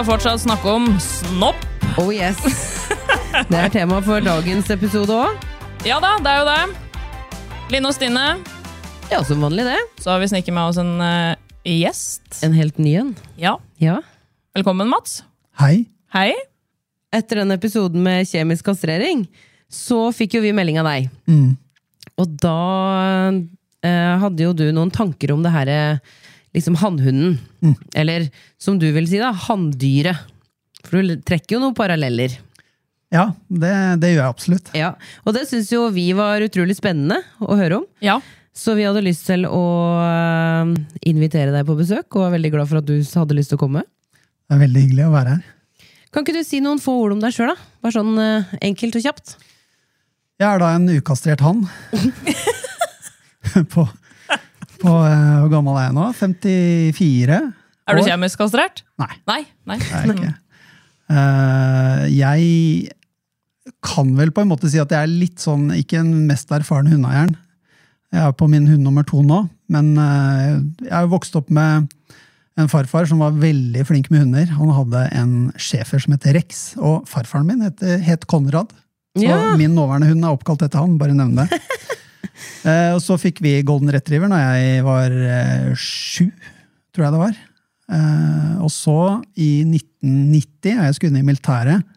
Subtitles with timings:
[0.00, 1.60] Skal fortsatt snakke om snopp.
[2.00, 2.38] Oh yes.
[3.50, 5.42] Det er tema for dagens episode òg.
[5.84, 6.86] Ja da, det er jo det.
[7.74, 8.22] Line og Stine,
[9.10, 9.76] Ja, som vanlig, det.
[10.00, 11.36] så har vi snikket med oss en eh,
[11.68, 12.38] gjest.
[12.46, 13.10] En helt ny en.
[13.36, 13.98] Ja, Ja.
[14.56, 15.18] velkommen, Mats.
[15.60, 15.84] Hei.
[16.14, 16.32] Hei.
[17.12, 19.26] Etter den episoden med kjemisk kastrering,
[19.68, 21.10] så fikk jo vi melding av deg.
[21.28, 21.58] Mm.
[22.16, 22.56] Og da
[23.84, 25.98] eh, hadde jo du noen tanker om det her eh,
[26.56, 27.38] liksom hannhunden.
[27.94, 28.28] Eller
[28.60, 30.26] som du vil si, da, hanndyret.
[30.86, 32.38] For du trekker jo noen paralleller.
[33.10, 34.68] Ja, det, det gjør jeg absolutt.
[34.78, 34.92] Ja,
[35.26, 37.88] Og det syns jo vi var utrolig spennende å høre om.
[38.04, 38.20] Ja.
[38.54, 39.62] Så vi hadde lyst til å
[40.02, 40.72] eh,
[41.10, 43.64] invitere deg på besøk, og er veldig glad for at du hadde lyst til å
[43.64, 43.84] komme.
[44.46, 45.86] Det er veldig hyggelig å være her.
[46.10, 47.70] Kan ikke du si noen få ord om deg sjøl, da?
[47.82, 49.36] Bare sånn eh, enkelt og kjapt.
[50.40, 51.66] Jeg er da en ukastrert hann.
[53.74, 53.86] på
[54.80, 56.06] på eh, Hvor gammel er jeg nå?
[56.18, 57.40] 54?
[57.90, 58.08] Er du år?
[58.08, 58.82] kjemisk kastrert?
[59.00, 59.42] Nei, Nei.
[59.68, 59.78] Nei.
[59.80, 60.32] jeg ikke.
[61.10, 62.90] Uh, jeg
[63.84, 66.90] kan vel på en måte si at jeg er litt sånn, ikke en mest erfaren
[66.90, 67.34] hundeeieren.
[68.14, 71.50] Jeg er på min hund nummer to nå, men eh, jeg er jo vokst opp
[71.54, 71.86] med
[72.58, 74.48] en farfar som var veldig flink med hunder.
[74.58, 78.72] Han hadde en schæfer som het Rex, og farfaren min het, het Konrad.
[79.18, 79.54] Så Ja.
[79.58, 81.60] min nåværende hund er oppkalt etter han, bare nevn det.
[82.70, 86.28] eh, og så fikk vi golden retriever når jeg var eh, sju,
[86.94, 87.38] tror jeg det var.
[87.90, 88.98] Eh, og så,
[89.34, 91.96] i 1990, da jeg skulle inn i militæret,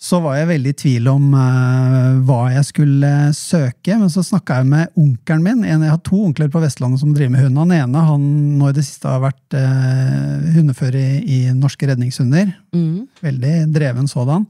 [0.00, 3.98] så var jeg veldig i tvil om uh, hva jeg skulle søke.
[4.00, 5.58] Men så snakka jeg med onkelen min.
[5.60, 7.60] En, jeg har to onkler på Vestlandet som driver med hund.
[7.60, 8.24] Han ene han
[8.56, 12.48] nå i det siste har vært uh, hundefører i, i Norske redningshunder.
[12.72, 13.10] Mm.
[13.20, 14.48] Veldig dreven sådan.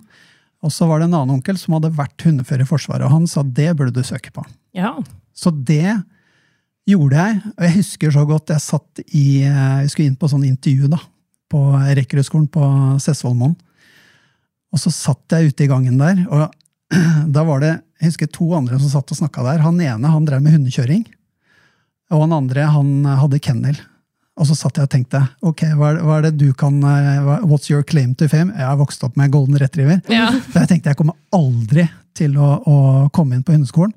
[0.60, 3.28] Og så var det en annen onkel som hadde vært hundefører i Forsvaret, og han
[3.30, 4.44] sa det burde du søke på.
[4.76, 4.92] Ja.
[5.36, 5.94] Så det
[6.88, 7.40] gjorde jeg.
[7.54, 10.90] Og jeg husker så godt jeg satt i eh, Jeg skulle inn på sånn intervju
[10.92, 11.00] da,
[11.50, 11.62] på
[11.96, 12.64] rekruttskolen på
[13.02, 13.56] Sessvollmoen.
[14.70, 16.50] Og så satt jeg ute i gangen der, og
[17.34, 19.64] da var det jeg husker to andre som satt og snakka der.
[19.64, 21.02] Han ene han drev med hundekjøring,
[22.14, 23.80] og han andre han hadde kennel.
[24.40, 26.78] Og så satt jeg og tenkte ok, hva er, det- hva er det du kan
[26.82, 28.54] eh, What's your claim to fame?
[28.56, 30.00] Jeg har vokst opp med golden retriever.
[30.08, 30.30] Ja.
[30.48, 31.84] Så jeg tenkte jeg kommer aldri
[32.16, 32.76] til å, å
[33.14, 33.92] komme inn på hundeskolen.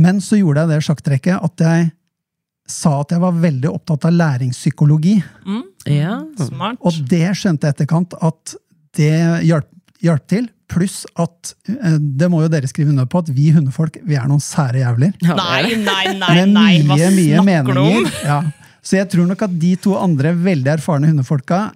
[0.00, 1.90] Men så gjorde jeg det sjakktrekket at jeg
[2.70, 5.16] sa at jeg var veldig opptatt av læringspsykologi.
[5.46, 5.62] Mm.
[5.90, 6.20] Ja.
[6.46, 6.78] Smart.
[6.86, 8.54] Og det skjønte jeg etterkant at
[8.98, 9.12] det
[9.48, 9.66] hjalp,
[10.04, 10.46] hjalp til.
[10.70, 14.28] Pluss at eh, det må jo dere skrive under på, at vi hundefolk vi er
[14.30, 15.16] noen sære jævler.
[15.26, 16.74] Nei, Nei, nei, nei, Med nei.
[16.86, 18.06] Hva mye, snakker du om?
[18.22, 18.40] Ja.
[18.82, 21.70] Så jeg tror nok at de to andre veldig erfarne hundefolka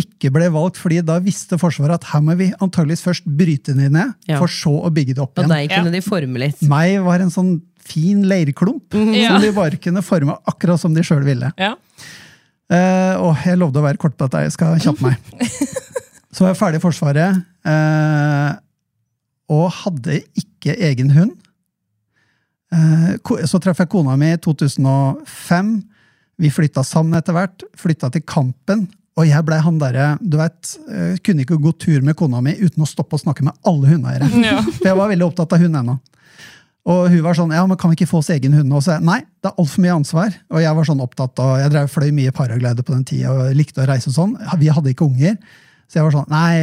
[0.00, 3.92] ikke ble valgt, fordi da visste Forsvaret at her må vi antageligvis først bryte dem
[3.96, 4.38] ned, Ja.
[4.38, 5.50] for så å bygge det opp igjen.
[5.50, 6.62] Og deg kunne de forme litt.
[6.62, 9.32] Meg var en sånn fin leirklump Ja.
[9.34, 11.50] som de bare kunne forme akkurat som de sjøl ville.
[11.58, 11.74] Ja.
[12.70, 15.16] Uh, og jeg lovde å være kort på dette, jeg skal kjappe meg.
[16.32, 18.52] Så var jeg ferdig i Forsvaret, uh,
[19.50, 21.32] og hadde ikke egen hund.
[22.70, 23.18] Uh,
[23.50, 25.72] så traff jeg kona mi i 2005.
[26.40, 27.64] Vi flytta sammen etter hvert.
[27.78, 28.86] Flytta til Kampen.
[29.18, 32.54] Og jeg blei han derre Du vet, eh, kunne ikke gå tur med kona mi
[32.56, 34.30] uten å stoppe å snakke med alle hundeeiere.
[34.50, 34.62] Ja.
[34.64, 35.98] For jeg var veldig opptatt av hund ennå.
[36.90, 38.72] Og hun var sånn ja, men kan vi ikke få oss egen hund?
[38.72, 40.36] Og så jeg, nei, det er altfor mye ansvar.
[40.48, 43.58] Og jeg var sånn opptatt av, jeg drev fløy mye paraglider på den tida og
[43.58, 44.32] likte å reise og sånn.
[44.62, 45.36] Vi hadde ikke unger.
[45.90, 46.54] Så jeg var sånn nei,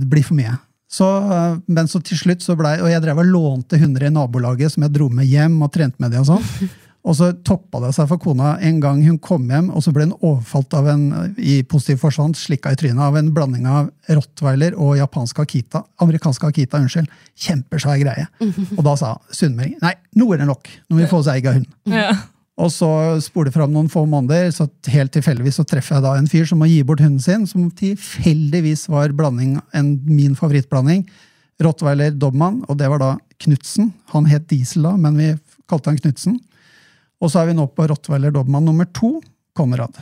[0.00, 0.56] det blir for mye.
[0.96, 4.10] Så, øh, men så til slutt så blei Og jeg drev og lånte hunder i
[4.14, 6.70] nabolaget som jeg dro med hjem og trente med de og sånn.
[7.06, 10.08] Og så toppa det seg for kona en gang hun kom hjem, og så ble
[10.08, 11.04] hun overfalt av en
[11.38, 15.84] i positiv forstand, slikka i trynet av en blanding av rottweiler og japansk akita.
[16.02, 17.06] Amerikansk akita, unnskyld.
[17.46, 18.26] Kjempesvær greie.
[18.74, 20.72] Og da sa Sunnmøring nei, nå er det nok.
[20.88, 21.70] Nå må vi få oss egen hund.
[21.94, 22.10] Ja.
[22.56, 22.88] Og så
[23.20, 26.62] spoler fram noen få måneder, så helt tilfeldigvis så treffer jeg da en fyr som
[26.62, 31.04] må gi bort hunden sin, som tilfeldigvis var blanding, en, min favorittblanding.
[31.62, 33.12] Rottweiler Dobman, og det var da
[33.44, 33.92] Knutsen.
[34.14, 35.30] Han het Diesel da, men vi
[35.68, 36.40] kalte han Knutsen.
[37.22, 39.16] Og så er vi nå på Rottweiler Dobman nummer to,
[39.56, 39.96] Konrad.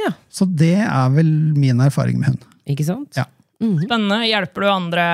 [0.00, 0.12] Ja.
[0.32, 2.44] Så det er vel min erfaring med hund.
[2.68, 3.16] Ikke sant?
[3.16, 3.24] Ja.
[3.60, 4.22] Spennende.
[4.28, 5.06] Hjelper du andre,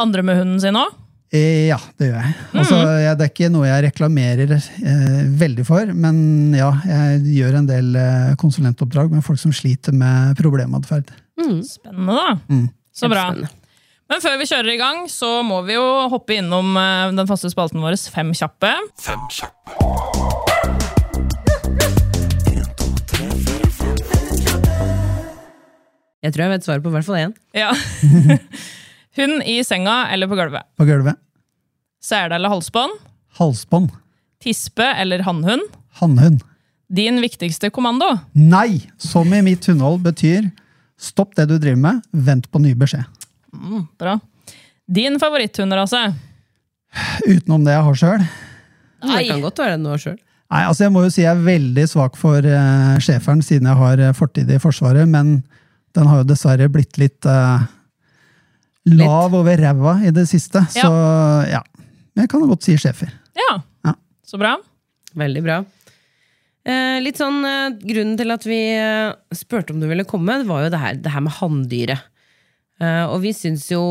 [0.00, 0.96] andre med hunden sin òg?
[1.32, 2.34] Eh, Ja, det gjør jeg.
[2.58, 3.16] Altså, jeg.
[3.18, 6.18] Det er ikke noe jeg reklamerer eh, veldig for, men
[6.56, 11.12] ja, jeg gjør en del eh, konsulentoppdrag med folk som sliter med problematferd.
[11.64, 12.36] Spennende, da.
[12.50, 12.66] Mm.
[12.92, 13.28] Så bra.
[14.10, 17.52] Men før vi kjører i gang, så må vi jo hoppe innom eh, den faste
[17.52, 18.74] spalten vår Fem kjappe.
[18.98, 20.19] Fem kjappe.
[26.20, 27.34] Jeg tror jeg vet svaret på i hvert fall én.
[27.56, 27.70] Ja.
[29.18, 30.68] Hund i senga eller på gulvet.
[30.76, 31.16] På gulvet.
[32.04, 32.98] Sele eller halsbånd.
[33.40, 33.90] Halsbånd.
[34.40, 35.64] Tispe eller hannhund.
[36.00, 36.44] Hannhund.
[36.90, 38.08] Din viktigste kommando.
[38.32, 38.90] Nei!
[38.98, 40.50] Som i mitt hundehold betyr
[41.00, 43.06] stopp det du driver med, vent på ny beskjed.
[44.00, 44.18] Bra.
[44.90, 46.02] Din favoritthunderase.
[47.26, 48.26] Utenom det jeg har sjøl.
[49.00, 50.18] Det kan godt være noe sjøl.
[50.50, 53.78] Nei, altså jeg må jo si jeg er veldig svak for uh, schæferen, siden jeg
[53.78, 55.44] har eh, fortid i Forsvaret, men
[55.96, 57.66] den har jo dessverre blitt litt eh,
[58.94, 60.62] lav over ræva i det siste.
[60.76, 60.86] Ja.
[60.86, 60.92] Så
[61.50, 61.62] ja.
[62.20, 63.12] Jeg kan godt si schæfer.
[63.38, 63.60] Ja.
[63.86, 63.94] Ja.
[64.26, 64.56] Så bra.
[65.18, 65.60] Veldig bra.
[66.68, 70.48] Eh, litt sånn, eh, Grunnen til at vi eh, spurte om du ville komme, det
[70.48, 72.08] var jo det her, det her med hanndyret.
[72.80, 73.82] Eh, og vi syns jo,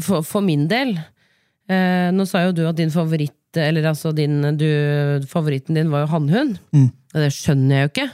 [0.00, 4.38] for, for min del eh, Nå sa jo du at din favoritt Eller altså din,
[4.56, 4.64] du,
[5.28, 6.60] favoritten din var jo hannhund.
[6.72, 6.86] Mm.
[7.12, 8.06] Det skjønner jeg jo ikke.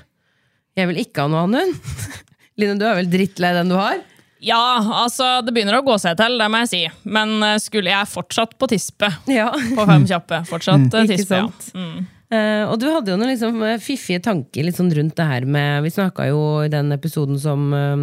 [0.78, 1.76] Jeg vil ikke ha noe hannhund.
[2.58, 4.00] Line, du er vel drittlei den du har?
[4.44, 6.82] Ja, altså, det begynner å gå seg til, det må jeg si.
[7.10, 9.50] Men eh, skulle jeg fortsatt på tispe Ja.
[9.50, 10.44] på fem kjappe.
[10.46, 11.10] Fortsatt mm.
[11.10, 11.48] Tispe, ja.
[11.74, 12.06] Mm.
[12.28, 15.86] Uh, og du hadde jo noen liksom, fiffige tanker litt sånn rundt det her med
[15.86, 18.02] Vi snakka jo i den episoden som, um,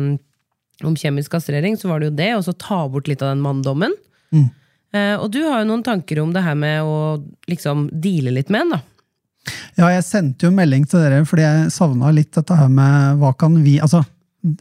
[0.82, 3.44] om kjemisk kastrering, så var det jo det, og så ta bort litt av den
[3.46, 3.94] manndommen.
[4.34, 4.48] Mm.
[4.96, 6.98] Uh, og du har jo noen tanker om det her med å
[7.52, 8.82] liksom deale litt med den, da.
[9.78, 13.30] Ja, jeg sendte jo melding til dere fordi jeg savna litt dette her med hva
[13.38, 14.02] kan vi Altså,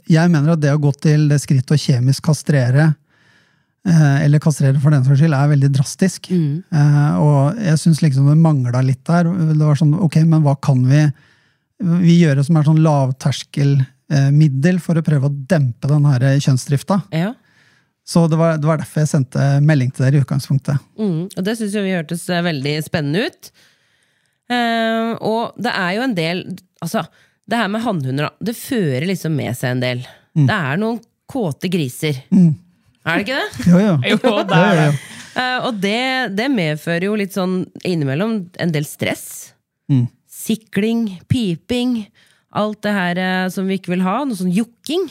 [0.09, 2.89] jeg mener at det å gå til det skrittet å kjemisk kastrere,
[3.87, 6.31] eh, eller kastrere for den saks skyld, er veldig drastisk.
[6.33, 9.29] Eh, og jeg syns liksom det mangla litt der.
[9.29, 11.05] Det var sånn, ok, men hva kan vi,
[11.85, 17.03] vi gjøre som er sånn lavterskelmiddel for å prøve å dempe den her kjønnsdrifta?
[17.13, 17.35] Ja.
[18.05, 20.81] Så det var, det var derfor jeg sendte melding til dere i utgangspunktet.
[21.01, 23.55] Mm, og det syns vi hørtes eh, veldig spennende ut.
[25.25, 26.43] Og det er jo en del
[26.85, 27.01] Altså,
[27.51, 30.05] det her med hannhunder, det fører liksom med seg en del.
[30.35, 31.01] Det er noen
[31.31, 32.23] kåte griser.
[33.05, 33.67] Er det ikke det?
[33.69, 33.95] Jo, ja.
[34.15, 34.19] Jo,
[34.49, 34.87] det er det.
[35.35, 39.27] Eh, og det, det medfører jo litt sånn innimellom en del stress.
[39.91, 40.07] Mm.
[40.31, 41.99] Sikling, piping,
[42.55, 44.21] alt det her eh, som vi ikke vil ha.
[44.25, 45.09] Noe sånn jokking.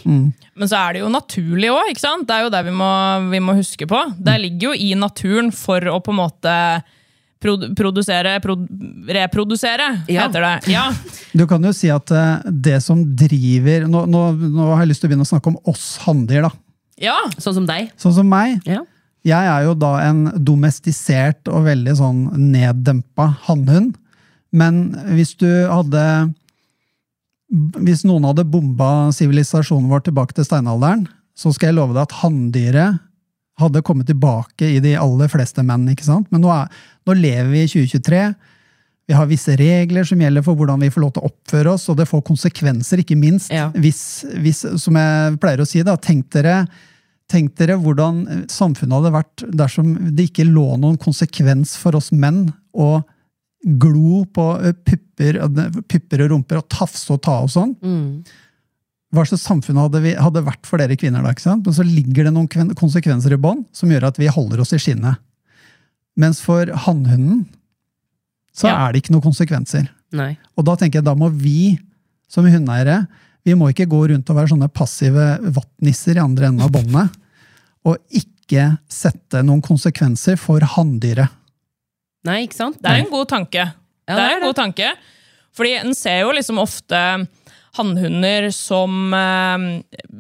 [0.55, 2.27] Men så er det jo naturlig òg, ikke sant?
[2.29, 2.91] Det er jo det vi må,
[3.33, 3.99] vi må huske på.
[4.17, 6.55] Det ligger jo i naturen for å på en måte
[7.43, 8.65] produsere produ,
[9.13, 10.25] Reprodusere, Ja.
[10.27, 10.71] heter det.
[10.73, 10.87] Ja.
[11.37, 14.21] Du kan jo si at eh, det som driver nå, nå,
[14.53, 16.51] nå har jeg lyst til å begynne å snakke om oss hanndyr, da.
[17.01, 17.15] ja.
[17.41, 17.89] Sånn som deg.
[17.97, 18.59] Sånn som meg.
[18.69, 18.83] Ja.
[19.23, 23.95] Jeg er jo da en domestisert og veldig sånn neddempa hannhund.
[24.53, 26.03] Men hvis du hadde
[27.83, 31.03] Hvis noen hadde bomba sivilisasjonen vår tilbake til steinalderen,
[31.37, 33.01] så skal jeg love deg at hanndyret
[33.59, 35.85] hadde kommet tilbake i de aller fleste menn.
[35.91, 36.29] ikke sant?
[36.33, 36.71] Men nå, er,
[37.07, 38.23] nå lever vi i 2023.
[39.07, 41.89] Vi har visse regler som gjelder for hvordan vi får lov til å oppføre oss,
[41.91, 43.51] og det får konsekvenser, ikke minst.
[43.53, 43.67] Ja.
[43.75, 46.63] Hvis, hvis, som jeg pleier å si, da, tenk dere,
[47.31, 52.47] tenk dere hvordan samfunnet hadde vært dersom det ikke lå noen konsekvens for oss menn
[52.73, 52.95] å
[53.63, 55.39] glo på eh, pupper,
[55.87, 57.75] pupper og rumper og tafse og ta og sånn.
[59.13, 61.29] Hva slags samfunn hadde, vi, hadde vært for dere kvinner da?
[61.35, 61.65] ikke sant?
[61.67, 64.79] Men så ligger det noen konsekvenser i bånn som gjør at vi holder oss i
[64.81, 65.19] skinnet.
[66.17, 67.43] Mens for hannhunden
[68.53, 68.87] så Ja.
[68.87, 69.87] er det ikke noen konsekvenser.
[70.13, 70.37] Nei.
[70.57, 71.77] Og da tenker jeg, da må vi
[72.29, 73.03] som hundeeiere
[73.45, 77.09] vi må ikke gå rundt og være sånne passive vattnisser i andre enden av båndet.
[77.85, 81.27] Og ikke sette noen konsekvenser for hanndyret.
[82.23, 82.77] Nei, ikke sant?
[82.81, 83.65] Det er en god tanke.
[84.07, 84.93] Ja, det er en god tanke.
[85.53, 87.01] Fordi en ser jo liksom ofte
[87.77, 89.69] hannhunder som eh,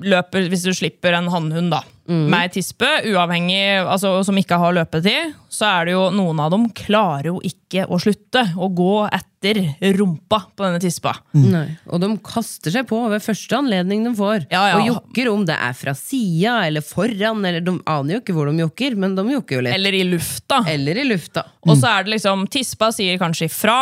[0.03, 4.73] løper Hvis du slipper en hannhund da, med ei tispe, uavhengig, altså, som ikke har
[4.75, 9.05] løpetid, så er det jo noen av dem klarer jo ikke å slutte å gå
[9.07, 9.61] etter
[9.95, 11.13] rumpa på denne tispa.
[11.37, 11.63] Nei.
[11.87, 14.49] Og de kaster seg på ved første anledning de får.
[14.51, 14.81] Ja, ja.
[14.81, 18.51] Og jokker om det er fra sida eller foran, eller de aner jo ikke hvor
[18.51, 19.77] de jokker, men de jokker jo litt.
[19.77, 20.59] Eller i lufta.
[20.73, 21.47] Eller i lufta.
[21.69, 23.79] Og så er det liksom Tispa sier kanskje ifra,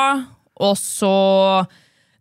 [0.62, 1.16] og så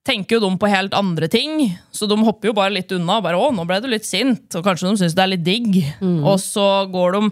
[0.07, 1.79] tenker jo de på helt andre ting.
[1.93, 3.19] Så de hopper jo bare litt unna.
[3.19, 5.45] og bare, å, nå ble du litt sint, Og kanskje de syns det er litt
[5.47, 5.81] digg.
[6.01, 7.23] Og så går de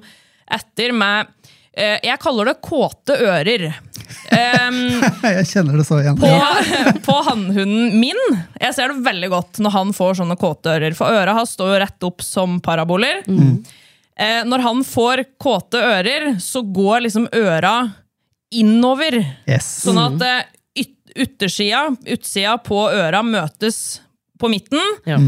[0.58, 1.28] etter med
[1.76, 3.66] eh, Jeg kaller det kåte ører.
[4.32, 4.78] Um,
[5.36, 6.16] Jeg kjenner det så igjen.
[6.20, 6.30] på,
[7.08, 8.22] på hannhunden min.
[8.60, 10.96] Jeg ser det veldig godt når han får sånne kåte ører.
[10.96, 13.24] For øra hans står jo rett opp som paraboler.
[14.18, 17.74] Eh, når han får kåte ører, så går liksom øra
[18.54, 19.20] innover.
[19.48, 19.68] Yes.
[19.84, 20.46] Sånn at eh,
[21.16, 21.44] yt,
[22.08, 24.00] utsida på øra møtes
[24.38, 24.82] på midten.
[25.08, 25.18] Ja.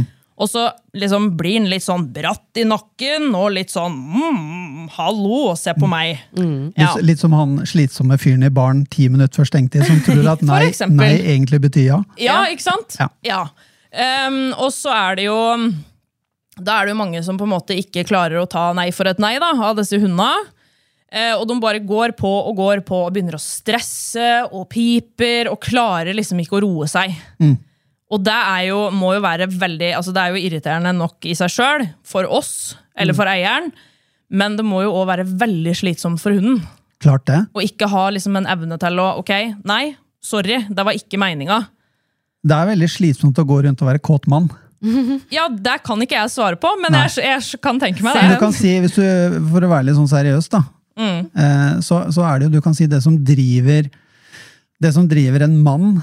[0.41, 5.53] Og så liksom blir den litt sånn bratt i nakken og litt sånn mm, 'hallo,
[5.57, 6.23] se på meg'.
[6.33, 6.95] Ja.
[6.95, 10.45] Litt, litt som han slitsomme fyren i baren ti minutter før stengtid, som tror at
[10.47, 10.63] nei,
[10.97, 12.01] nei egentlig betyr ja.
[12.17, 12.97] Ja, ikke sant?
[13.27, 13.43] Ja.
[13.93, 15.39] Ehm, og så er det jo
[16.61, 19.11] Da er det jo mange som på en måte ikke klarer å ta nei for
[19.11, 20.31] et nei da, av disse hundene.
[21.11, 25.51] Eh, og de bare går på og går på og begynner å stresse og piper
[25.51, 27.17] og klarer liksom ikke å roe seg.
[28.11, 31.35] Og det er jo, må jo være veldig altså Det er jo irriterende nok i
[31.39, 33.71] seg sjøl, for oss, eller for eieren,
[34.31, 36.61] men det må jo òg være veldig slitsomt for hunden.
[37.03, 37.41] Klart det.
[37.57, 39.31] Og ikke ha liksom en evne til å Ok,
[39.67, 41.63] nei, sorry, det var ikke meninga.
[42.43, 44.51] Det er veldig slitsomt å gå rundt og være kåt mann.
[45.35, 48.29] Ja, det kan ikke jeg svare på, men jeg, jeg kan tenke meg det.
[48.33, 49.03] du kan si, hvis du,
[49.53, 50.63] For å være litt sånn seriøs, da,
[50.99, 53.87] eh, så, så er det jo Du kan si det som driver
[54.83, 56.01] Det som driver en mann,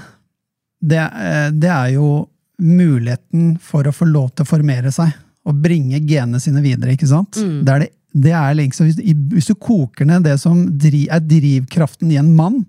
[0.80, 2.28] det, eh, det er jo
[2.58, 5.12] muligheten for å få lov til å formere seg.
[5.46, 7.38] Og bringe genene sine videre, ikke sant?
[7.66, 8.98] Det er det, det er liksom, hvis,
[9.34, 12.64] hvis du koker ned det som driv, er drivkraften i en mann,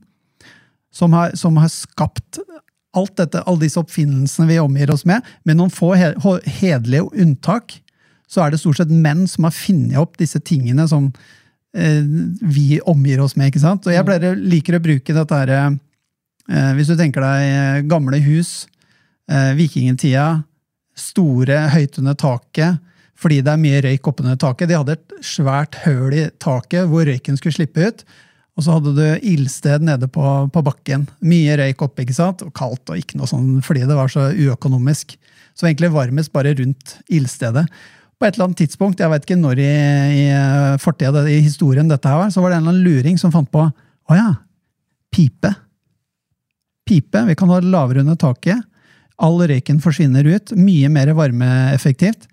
[0.94, 2.42] som har, som har skapt
[2.98, 6.12] alt dette, alle disse oppfinnelsene vi omgir oss med, med noen få he
[6.60, 7.78] hederlige unntak,
[8.30, 11.10] så er det stort sett menn som har funnet opp disse tingene som
[11.72, 13.52] vi omgir oss med.
[13.52, 13.86] ikke sant?
[13.86, 15.50] Og jeg pleier, liker å bruke dette her,
[16.50, 18.68] eh, Hvis du tenker deg eh, gamle hus,
[19.30, 20.44] eh, vikingtida,
[20.98, 22.80] store, høyt under taket,
[23.20, 24.70] fordi det er mye røyk oppunder taket.
[24.70, 28.04] De hadde et svært høl i taket hvor røyken skulle slippe ut.
[28.56, 31.06] Og så hadde du ildsted nede på, på bakken.
[31.24, 32.44] Mye røyk oppe, ikke sant?
[32.44, 35.18] og kaldt, og ikke noe sånn fordi det var så uøkonomisk.
[35.56, 37.66] Så egentlig varmest bare rundt ildstedet.
[38.20, 39.70] På et eller annet tidspunkt, jeg vet ikke når i,
[40.20, 40.24] i
[40.84, 43.48] fortida, i historien dette her var, så var det en eller annen luring som fant
[43.52, 44.34] på å ja,
[45.14, 45.54] pipe.
[46.90, 47.22] Pipe.
[47.30, 48.60] Vi kan ha lavere under taket.
[49.24, 50.52] All røyken forsvinner ut.
[50.58, 52.28] Mye mer varmeeffektivt.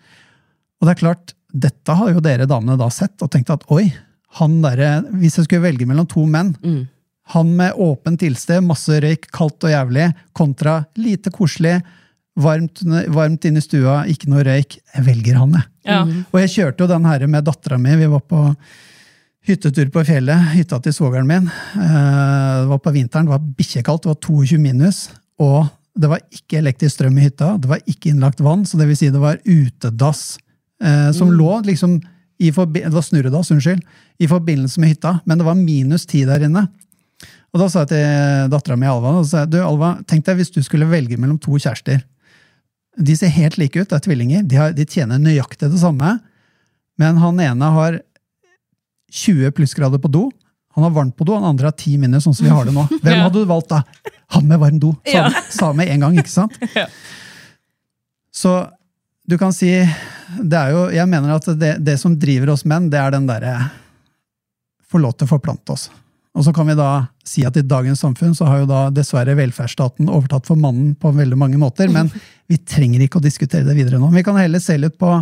[0.80, 3.86] Og det er klart, dette har jo dere damene da sett og tenkt at oi,
[4.36, 6.50] han derre Hvis jeg skulle velge mellom to menn,
[7.32, 11.78] han med åpent ildsted, masse røyk, kaldt og jævlig, kontra lite koselig,
[12.36, 12.82] varmt,
[13.14, 14.78] varmt inne i stua, ikke noe røyk.
[14.94, 15.68] Jeg velger han, jeg.
[15.88, 16.02] Ja.
[16.32, 17.94] Og jeg kjørte jo den her med dattera mi.
[17.96, 18.42] Vi var på
[19.46, 20.50] hyttetur på fjellet.
[20.56, 21.46] Hytta til svogeren min.
[21.78, 25.08] Eh, Det var på vinteren, det var bikkjekaldt, det var 22 minus.
[25.38, 28.88] Og det var ikke elektrisk strøm i hytta, det var ikke innlagt vann, så det
[28.88, 30.36] vil si det var utedass
[30.82, 32.00] eh, som lå liksom
[32.38, 33.80] i Det var snurredass, unnskyld.
[34.20, 36.66] I forbindelse med hytta, men det var minus ti der inne.
[37.54, 40.52] Og da sa jeg til dattera mi Alva, og sa du Alva, tenk deg hvis
[40.52, 42.02] du skulle velge mellom to kjærester.
[42.96, 44.42] De ser helt like ut, det er tvillinger.
[44.48, 46.14] De, har, de tjener nøyaktig det samme.
[46.98, 47.98] Men han ene har
[49.12, 50.26] 20 plussgrader på do.
[50.76, 52.72] Han har varmt på do, han andre har 10 minus, sånn som vi har det
[52.76, 52.86] nå.
[53.02, 53.22] Hvem Ja.
[53.26, 53.82] hadde du valgt da?
[54.36, 56.56] Han med varm do, sa, sa med en gang, ikke sant?
[56.76, 56.86] Ja.
[58.36, 58.50] Så
[59.26, 59.70] du kan si
[60.42, 63.24] det er jo, Jeg mener at det, det som driver oss menn, det er den
[63.28, 63.54] derre
[64.86, 65.86] Få lov til å forplante oss.
[66.36, 66.90] Og så kan vi da
[67.26, 71.12] si at i dagens samfunn så har jo da dessverre velferdsstaten overtatt for mannen på
[71.16, 72.10] veldig mange måter, men
[72.50, 74.10] vi trenger ikke å diskutere det videre nå.
[74.12, 75.14] Vi kan heller se litt på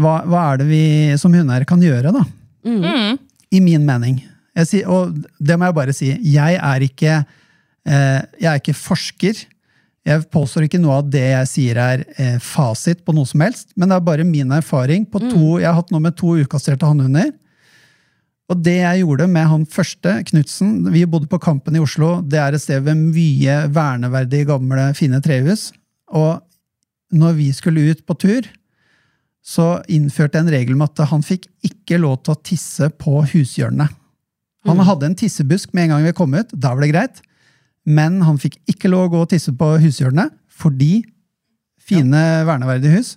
[0.00, 0.84] hva, hva er det vi
[1.20, 2.24] som hundeeiere kan gjøre, da?
[2.68, 3.16] Mm.
[3.50, 4.20] I min mening.
[4.60, 6.10] Jeg sier, og det må jeg bare si.
[6.34, 7.16] Jeg er ikke,
[7.88, 9.44] eh, jeg er ikke forsker.
[10.06, 13.72] Jeg påstår ikke noe av det jeg sier er eh, fasit på noe som helst,
[13.76, 15.04] men det er bare min erfaring.
[15.08, 17.32] på to, Jeg har hatt noe med to ukastrerte hannhunder.
[18.50, 22.18] Og det jeg gjorde med han første, Knutsen Vi bodde på Kampen i Oslo.
[22.26, 25.68] Det er et sted ved mye verneverdige, gamle, fine trehus.
[26.10, 26.40] Og
[27.14, 28.48] når vi skulle ut på tur,
[29.40, 33.22] så innførte jeg en regel med at han fikk ikke lov til å tisse på
[33.30, 33.86] hushjørnene.
[34.68, 37.22] Han hadde en tissebusk med en gang vi kom ut, da var det greit.
[37.88, 41.00] Men han fikk ikke lov å gå og tisse på hushjørnene, fordi
[41.80, 43.14] fine, verneverdige hus.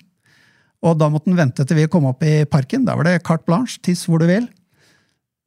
[0.83, 2.85] Og da måtte han vente til vi kom opp i parken.
[2.87, 4.47] Da var det carte blanche, tiss hvor du vil.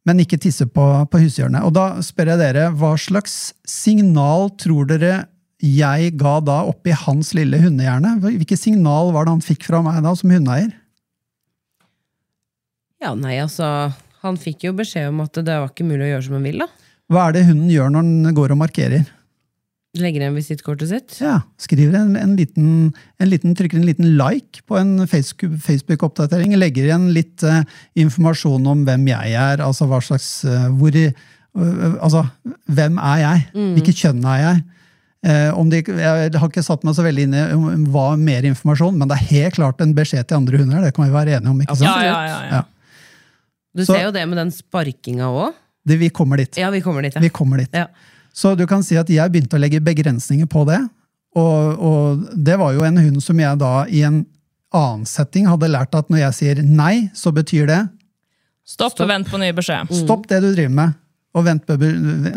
[0.07, 1.67] Men ikke tisse på, på hushjørnet.
[1.67, 5.27] Og da spør jeg dere, hva slags signal tror dere
[5.63, 8.17] jeg ga da oppi hans lille hundehjerne?
[8.23, 10.71] Hvilket signal var det han fikk fra meg da, som hundeeier?
[13.03, 13.67] Ja, nei, altså
[14.25, 16.63] Han fikk jo beskjed om at det var ikke mulig å gjøre som han vil,
[16.65, 16.67] da.
[17.13, 19.05] Hva er det hunden gjør når den går og markerer?
[20.03, 21.17] Legger igjen visittkortet sitt.
[21.23, 26.55] Ja, skriver en, en, liten, en liten, trykker en liten like på en Facebook- Facebook-oppdatering.
[26.59, 27.63] Legger igjen litt uh,
[27.99, 32.27] informasjon om hvem jeg er, altså hva slags uh, hvor, øh, Altså,
[32.69, 33.45] hvem er jeg?
[33.79, 34.65] Hvilket kjønn er jeg?
[35.57, 38.95] Om de, jeg har ikke satt meg så veldig inn i om hva mer informasjon,
[39.01, 40.85] men det er helt klart en beskjed til andre hunder.
[40.85, 41.63] Det kan vi være enige om.
[41.65, 41.89] ikke sant?
[41.89, 42.59] Ja, ja, ja, ja.
[42.61, 42.61] Ja.
[43.75, 45.57] Du Så- ser jo det med den sparkinga òg.
[45.87, 46.57] Vi kommer dit.
[46.61, 47.17] Ja, vi kommer dit.
[47.21, 47.73] Vi kommer dit.
[47.73, 47.87] Ja.
[48.37, 50.83] Så du kan si at jeg begynte å legge begrensninger på det.
[51.37, 54.23] Og, og det var jo en hund som jeg da i en
[54.77, 57.83] annen setting hadde lært at når jeg sier nei, så betyr det
[58.67, 59.07] Stopp, Stopp.
[59.09, 59.93] vent på ny beskjed.
[59.95, 60.97] stopp det du driver med.
[61.39, 61.77] Og vent, på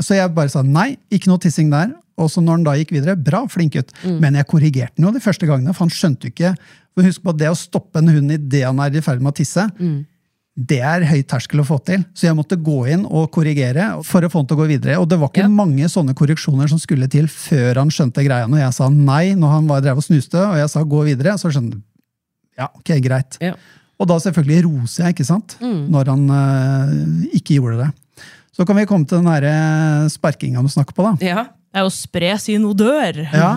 [0.05, 1.95] så jeg bare sa nei, ikke noe tissing der.
[2.19, 3.93] Og så når han da gikk videre, bra, flink gutt.
[4.21, 6.53] Men jeg korrigerte den jo de første gangene, for han skjønte jo ikke
[6.93, 9.31] for Husk på at det å stoppe en hund idet han er i ferd med
[9.31, 9.63] å tisse,
[10.59, 12.01] det er høy terskel å få til.
[12.17, 14.97] Så jeg måtte gå inn og korrigere for å få han til å gå videre.
[14.99, 15.47] Og det var ikke Ja.
[15.47, 18.47] mange sånne korreksjoner som skulle til før han skjønte greia.
[18.49, 21.37] Når jeg sa nei når han var drev og snuste, og jeg sa gå videre,
[21.39, 21.83] så skjønte han
[22.59, 23.37] ja, ok, greit.
[23.39, 23.53] Ja.
[23.99, 25.55] Og da selvfølgelig roser jeg, ikke sant?
[25.61, 28.25] Når han eh, ikke gjorde det.
[28.51, 31.13] Så kan vi komme til den der sparkinga du snakker på, da.
[31.23, 31.43] Ja.
[31.69, 33.21] Det er jo spre sin odør.
[33.31, 33.53] Ja.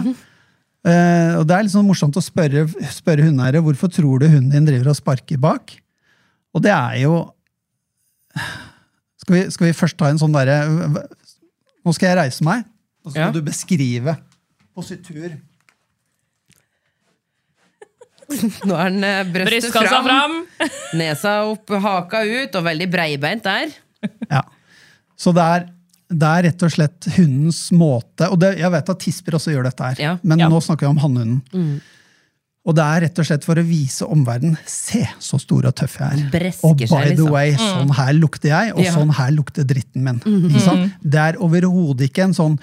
[0.82, 4.50] Uh, og det er litt sånn morsomt å spørre, spørre hundeeiere hvorfor tror du hunden
[4.50, 5.76] din driver og sparker bak.
[6.54, 7.14] Og det er jo
[9.22, 10.56] Skal vi, skal vi først ta en sånn derre
[11.82, 12.64] Nå skal jeg reise meg,
[13.04, 13.32] og så skal Ja.
[13.34, 14.16] du beskrive
[14.76, 15.32] positur.
[18.64, 20.70] Nå er den eh, brøstet Brystkassa fram, fram.
[21.00, 23.74] nesa opp, haka ut, og veldig breibeint der.
[24.30, 24.40] Ja.
[25.20, 25.66] Så det er,
[26.08, 29.68] det er rett og slett hundens måte Og det, jeg vet at tisper også gjør
[29.68, 30.14] dette her, Ja.
[30.22, 30.48] men Ja.
[30.50, 31.82] nå snakker vi om hannhunden.
[32.64, 35.96] Og det er rett og slett for å vise omverdenen Se så stor og tøff
[35.98, 36.28] jeg er.
[36.30, 37.32] Bresker Og by seg, the liksom.
[37.32, 38.92] way, sånn her lukter jeg, og Ja.
[38.94, 40.20] sånn her lukter dritten min.
[40.20, 40.92] Ikke sant?
[41.02, 42.58] Det er overhodet ikke en sånn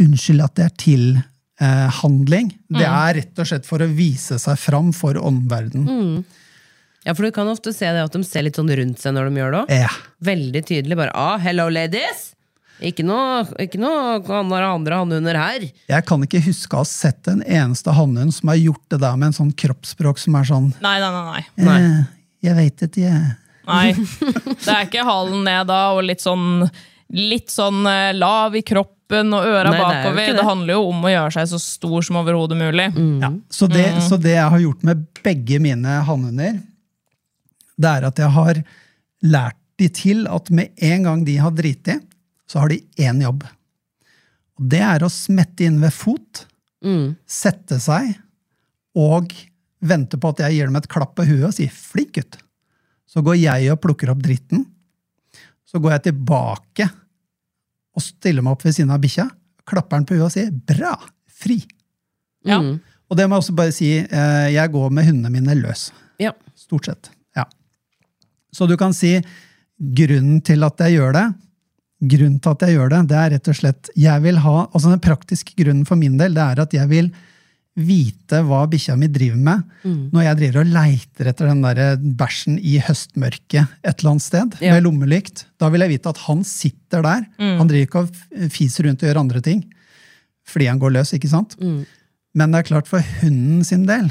[0.00, 2.50] 'unnskyld at det er til'-handling.
[2.70, 6.24] det er rett og slett for å vise seg fram for omverdenen.
[7.06, 9.30] Ja, for du kan ofte se det at de ser litt sånn rundt seg når
[9.30, 9.70] de gjør det òg.
[9.86, 9.90] Ja.
[10.26, 10.96] Veldig tydelig.
[10.96, 12.34] bare ah, 'hello, ladies'!
[12.84, 15.64] Ikke noe, ikke noe andre, andre hannhunder her.
[15.88, 19.16] Jeg kan ikke huske å ha sett en eneste hannhund som har gjort det der
[19.16, 21.42] med en sånn kroppsspråk som er sånn Nei, nei, nei.
[21.64, 21.78] nei.
[21.80, 22.04] Eh,
[22.44, 23.34] 'Jeg veit ikke, jeg'.
[23.66, 23.88] Nei.
[24.64, 26.66] Det er ikke halen ned da, og litt sånn,
[27.16, 30.22] litt sånn eh, lav i kroppen og øra Nei, er bakover.
[30.22, 30.46] Det, det.
[30.46, 32.90] handler jo om å gjøre seg så stor som overhodet mulig.
[33.22, 36.60] Ja, så, det, så det jeg har gjort med begge mine hannhunder,
[37.76, 38.60] det er at jeg har
[39.26, 41.98] lært de til at med en gang de har driti,
[42.46, 43.44] så har de én jobb.
[44.56, 46.46] Og det er å smette inn ved fot,
[46.84, 47.16] Mm.
[47.26, 48.12] sette seg
[48.94, 49.32] og
[49.82, 52.36] vente på at jeg gir dem et klapp på huet og sier 'flink gutt'.
[53.08, 54.66] Så går jeg og plukker opp dritten.
[55.64, 56.90] Så går jeg tilbake
[57.96, 59.30] og stiller meg opp ved siden av bikkja,
[59.66, 60.94] klapper den på huet og sier 'bra,
[61.28, 61.66] fri'.
[62.44, 62.60] Ja.
[62.60, 62.80] Mm.
[63.10, 65.90] Og det må jeg også bare si, eh, jeg går med hundene mine løs.
[66.18, 66.32] Ja.
[66.54, 67.10] Stort sett.
[67.36, 67.44] Ja.
[68.52, 69.20] Så du kan si
[69.80, 71.34] grunnen til at jeg gjør det,
[72.02, 74.90] grunnen til at jeg gjør det, det er rett og slett jeg vil ha, altså
[74.92, 77.10] Den praktiske grunnen for min del det er at jeg vil
[77.76, 80.10] vite hva bikkja mi driver med Mm.
[80.12, 84.56] når jeg driver og leiter etter den der bæsjen i høstmørket et eller annet sted
[84.60, 84.72] Ja.
[84.74, 85.44] med lommelykt.
[85.60, 87.26] Da vil jeg vite at han sitter der.
[87.38, 89.64] Han driver ikke og fiser rundt og gjør andre ting
[90.46, 91.12] fordi han går løs.
[91.12, 91.56] ikke sant?
[91.60, 91.84] Mm.
[92.34, 94.10] Men det er klart for hunden sin del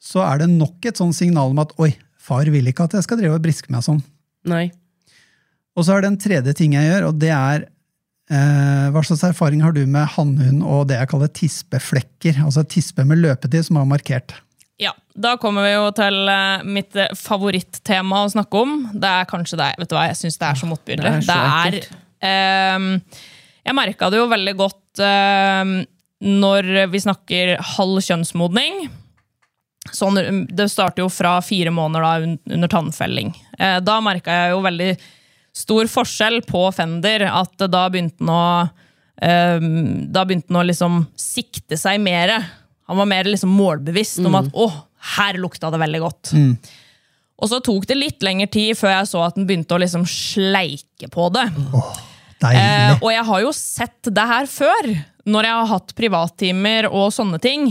[0.00, 3.02] så er det nok et sånn signal om at oi, far vil ikke at jeg
[3.04, 4.02] skal drive og briske meg sånn.
[4.44, 4.70] Nei.
[5.74, 7.66] Og så er det en tredje ting jeg gjør, og det er
[8.30, 12.40] eh, Hva slags erfaring har du med hannhund og det jeg kaller tispeflekker?
[12.46, 14.36] Altså tispe med løpetid som er markert.
[14.80, 18.76] Ja, Da kommer vi jo til eh, mitt eh, favorittema å snakke om.
[18.94, 19.70] Det er kanskje det.
[19.78, 21.14] Vet du hva, Jeg syns det er så motbydelig.
[21.26, 21.98] Det er så
[22.30, 23.20] eh,
[23.68, 25.74] Jeg merka det jo veldig godt eh,
[26.24, 28.86] når vi snakker halv kjønnsmodning.
[29.92, 30.16] Sånn,
[30.48, 33.34] det starter jo fra fire måneder da, under tannfelling.
[33.58, 34.90] Eh, da merka jeg jo veldig
[35.56, 37.26] stor forskjell på Fender.
[37.30, 38.46] At da begynte han å
[39.22, 42.34] ehm, Da begynte han å liksom sikte seg mer.
[42.90, 44.66] Han var mer liksom målbevisst om at å,
[45.16, 46.34] her lukta det veldig godt.
[47.40, 50.04] Og så tok det litt lengre tid før jeg så at den begynte å liksom
[50.08, 51.46] sleike på det.
[51.48, 51.96] Eh,
[52.44, 52.98] Deilig!
[53.00, 54.88] og jeg har jo sett det her før,
[55.24, 57.70] når jeg har hatt privattimer og sånne ting.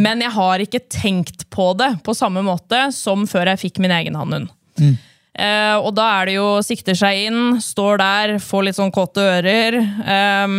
[0.00, 3.92] Men jeg har ikke tenkt på det på samme måte som før jeg fikk min
[3.92, 4.48] egen hannhund.
[5.38, 9.22] Eh, og da er det jo sikter seg inn, står der, får litt sånn kåte
[9.22, 9.76] ører.
[9.78, 10.56] Eh,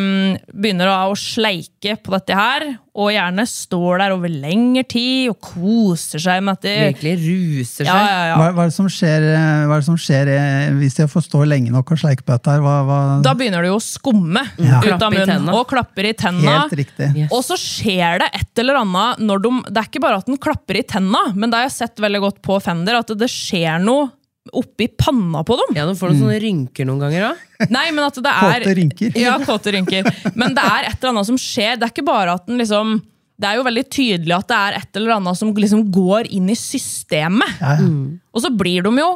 [0.55, 2.65] begynner da å sleike på dette her,
[2.99, 6.89] og gjerne står der over lengre tid og koser seg med dette.
[6.93, 7.91] Virkelig ruser seg.
[7.91, 8.37] Ja, ja, ja.
[8.39, 11.11] Hva, hva, er det som skjer, eh, hva er det som skjer eh, hvis jeg
[11.11, 12.55] får stå lenge nok og sleike på dette?
[12.55, 12.63] her?
[12.63, 14.79] Hva, hva, Da begynner det jo å skumme Ja.
[14.83, 16.61] ut av munnen og klapper i tenna.
[16.63, 17.11] helt riktig.
[17.15, 17.31] Yes.
[17.35, 20.39] Og så skjer det et eller annet når de Det er ikke bare at den
[20.39, 23.79] klapper i tenna, men det har jeg sett veldig godt på Fender, at det skjer
[23.83, 24.09] noe
[24.57, 25.75] oppi panna på dem.
[25.77, 27.45] Ja, De får du sånne rynker noen ganger òg.
[27.73, 29.17] Nei, men at det er Kåte rynker.
[29.19, 30.09] Ja, kåte rynker.
[30.33, 31.77] Men det er et eller annet som skjer.
[31.79, 32.97] Det er ikke bare at den liksom
[33.39, 36.49] Det er jo veldig tydelig at det er et eller annet som liksom går inn
[36.51, 37.53] i systemet.
[37.61, 37.91] Ja, ja.
[38.35, 39.11] Og så blir de jo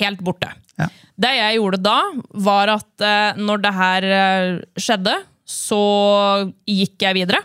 [0.00, 0.48] helt borte.
[0.78, 0.88] Ja.
[1.18, 1.98] Det jeg gjorde da,
[2.46, 4.48] var at eh, når det her eh,
[4.78, 5.14] skjedde,
[5.48, 5.78] så
[6.68, 7.40] gikk jeg videre.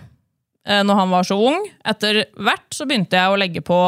[0.68, 1.66] Eh, når han var så ung.
[1.86, 3.80] Etter hvert så begynte jeg å legge på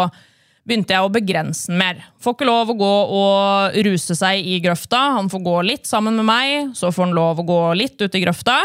[0.65, 1.99] begynte jeg å begrense den mer.
[2.23, 5.01] Får ikke lov å gå og ruse seg i grøfta.
[5.19, 8.17] Han får gå litt sammen med meg, så får han lov å gå litt ut
[8.17, 8.55] i grøfta.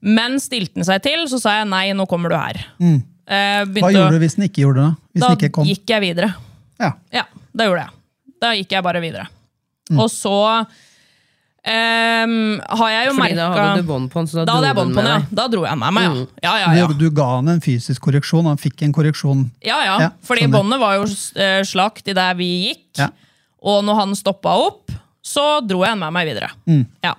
[0.00, 2.60] Men stilte han seg til, så sa jeg nei, nå kommer du her.
[2.80, 2.98] Mm.
[3.28, 4.92] Hva gjorde du hvis han ikke gjorde det?
[5.12, 5.66] Hvis Da ikke kom?
[5.68, 6.30] gikk jeg videre.
[6.80, 6.92] Ja.
[7.12, 7.94] Ja, Da gjorde jeg.
[8.40, 9.26] Da gikk jeg bare videre.
[9.90, 9.98] Mm.
[10.04, 10.34] Og så
[11.68, 12.34] ehm,
[12.80, 14.68] har jeg jo merka da hadde du bånd på den, så da, Da hadde dro
[14.70, 15.18] jeg bånd den på den, ja.
[15.18, 15.36] med deg.
[15.38, 16.26] Da dro jeg med meg, ja.
[16.48, 16.88] Ja, ja, ja.
[16.90, 19.46] Du, du ga han en fysisk korreksjon, han fikk en korreksjon.
[19.66, 19.96] ja, ja.
[20.06, 21.06] Ja, Fordi båndet var jo
[21.38, 22.84] eh, slakt i der vi gikk.
[23.00, 23.10] Ja.
[23.68, 24.92] Og når han stoppa opp,
[25.24, 26.52] så dro jeg den med meg videre.
[26.70, 26.84] Mm.
[27.04, 27.14] Ja.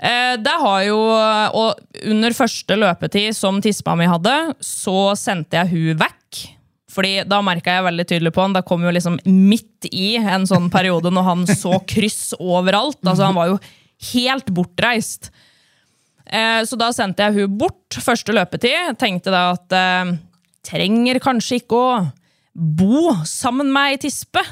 [0.00, 0.96] Eh, det har jo,
[1.60, 4.32] og Under første løpetid som tispa mi hadde,
[4.64, 6.16] så sendte jeg hun vekk.
[7.00, 8.52] Fordi Da merka jeg veldig tydelig på han.
[8.52, 13.00] Det kom jo liksom midt i en sånn periode når han så kryss overalt.
[13.00, 13.60] Altså Han var jo
[14.12, 15.30] helt bortreist.
[16.26, 18.98] Eh, så da sendte jeg hun bort første løpetid.
[19.00, 20.12] Tenkte da at eh,
[20.68, 21.94] trenger kanskje ikke å
[22.52, 24.42] bo sammen med ei tispe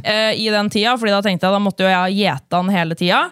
[0.00, 2.96] eh, i den tida, fordi da tenkte jeg da måtte jo jeg gjete han hele
[2.98, 3.24] tida.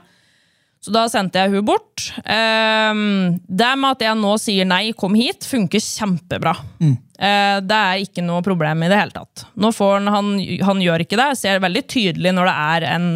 [0.83, 2.09] Så da sendte jeg hun bort.
[2.27, 6.57] Um, det med at jeg nå sier nei, kom hit, funker kjempebra.
[7.23, 9.45] Eh, det er ikke noe problem i det hele tatt.
[9.63, 10.33] Nå får han, han,
[10.67, 11.29] han gjør ikke det.
[11.37, 13.07] Jeg ser veldig tydelig når det er en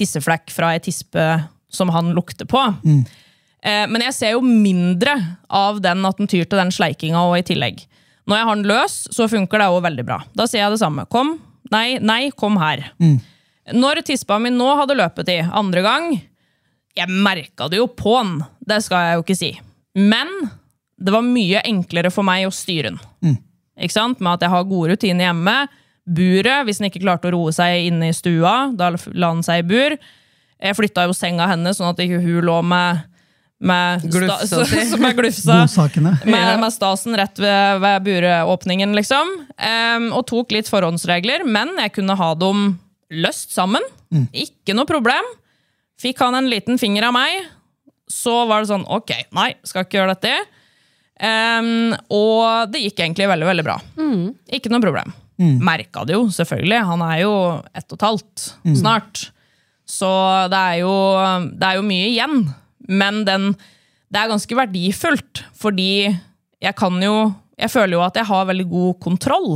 [0.00, 1.26] tisseflekk fra ei tispe
[1.72, 2.62] som han lukter på.
[3.60, 5.18] Eh, men jeg ser jo mindre
[5.52, 7.84] av den at den tyr til den sleikinga og i tillegg.
[8.24, 10.22] Når jeg har den løs, så funker det òg veldig bra.
[10.32, 11.04] Da sier jeg det samme.
[11.12, 11.36] Kom.
[11.74, 12.86] Nei, nei, kom her.
[13.76, 16.12] Når tispa mi nå hadde løpet i andre gang,
[16.98, 18.34] jeg merka det jo på den,
[18.68, 19.52] det skal jeg jo ikke si.
[19.98, 20.28] Men
[21.02, 22.98] det var mye enklere for meg å styre den.
[23.82, 24.20] Ikke sant?
[24.20, 25.54] Med at jeg har gode rutiner hjemme.
[26.06, 29.62] Buret, hvis den ikke klarte å roe seg inne i stua, da la den seg
[29.62, 29.96] i bur.
[30.62, 33.00] Jeg flytta jo senga hennes, sånn at ikke hun lå med,
[33.62, 35.56] med Glufsa sta- med, glufsa.
[36.28, 39.32] Med, med stasen rett ved, ved bureåpningen, liksom.
[39.58, 42.76] Um, og tok litt forhåndsregler, men jeg kunne ha dem
[43.10, 43.82] løst sammen.
[44.36, 45.26] Ikke noe problem.
[46.02, 47.44] Fikk han en liten finger av meg,
[48.10, 50.34] så var det sånn ok, nei, skal ikke gjøre dette.
[51.22, 53.76] Um, og det gikk egentlig veldig, veldig bra.
[54.52, 55.12] Ikke noe problem.
[55.62, 56.80] Merka det jo, selvfølgelig.
[56.86, 57.32] Han er jo
[57.74, 58.42] ett og et halvt
[58.78, 59.22] snart.
[59.88, 60.08] Så
[60.52, 60.92] det er, jo,
[61.58, 62.36] det er jo mye igjen.
[62.90, 63.48] Men den,
[64.12, 66.10] det er ganske verdifullt, fordi
[66.62, 69.50] jeg kan jo Jeg føler jo at jeg har veldig god kontroll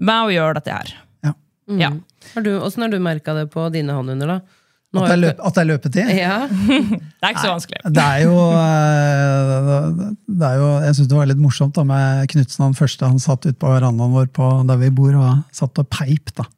[0.00, 0.88] med å gjøre dette her.
[1.22, 1.32] Ja.
[1.78, 1.90] Ja.
[2.32, 4.59] Har du, Åssen har du merka det på dine håndhunder, da?
[4.90, 6.08] Nå At det, er løp, at det er løpetid?
[6.18, 6.36] Ja.
[6.50, 7.82] Det er ikke så vanskelig.
[7.94, 12.30] Det er jo, eh, det er jo Jeg syns det var litt morsomt da med
[12.32, 12.64] Knutsen.
[12.64, 15.86] Han første han satt ute på verandaen vår på, der vi bor, og satt og
[15.94, 16.34] peip.
[16.40, 16.48] da.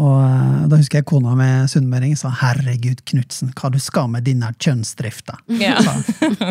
[0.00, 4.24] Og eh, Da husker jeg kona med sunnmøring sa 'herregud, Knutsen, hva du skal med
[4.30, 5.40] din her kjønnsdrifta'?
[5.60, 5.76] Ja.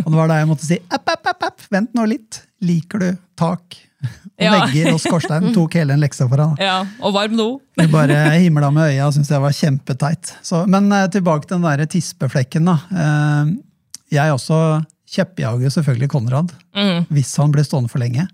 [0.03, 2.43] Og det var da jeg måtte si 'app, app, app, app, vent nå litt'.
[2.61, 3.09] Liker du
[3.39, 4.51] tak og Ja.
[4.55, 5.49] vegger og skorstein?
[5.57, 6.53] Tok hele en leksa for han.
[6.61, 6.77] ja.
[7.03, 7.47] Og varm do.
[7.79, 10.33] Vi bare himla med øya og syntes det var kjempeteit.
[10.45, 12.65] Så, men eh, tilbake til den der tispeflekken.
[12.69, 12.77] da.
[12.91, 13.51] Eh,
[14.15, 14.59] jeg også
[15.09, 16.51] kjeppjager selvfølgelig Konrad
[17.09, 18.27] hvis han blir stående for lenge.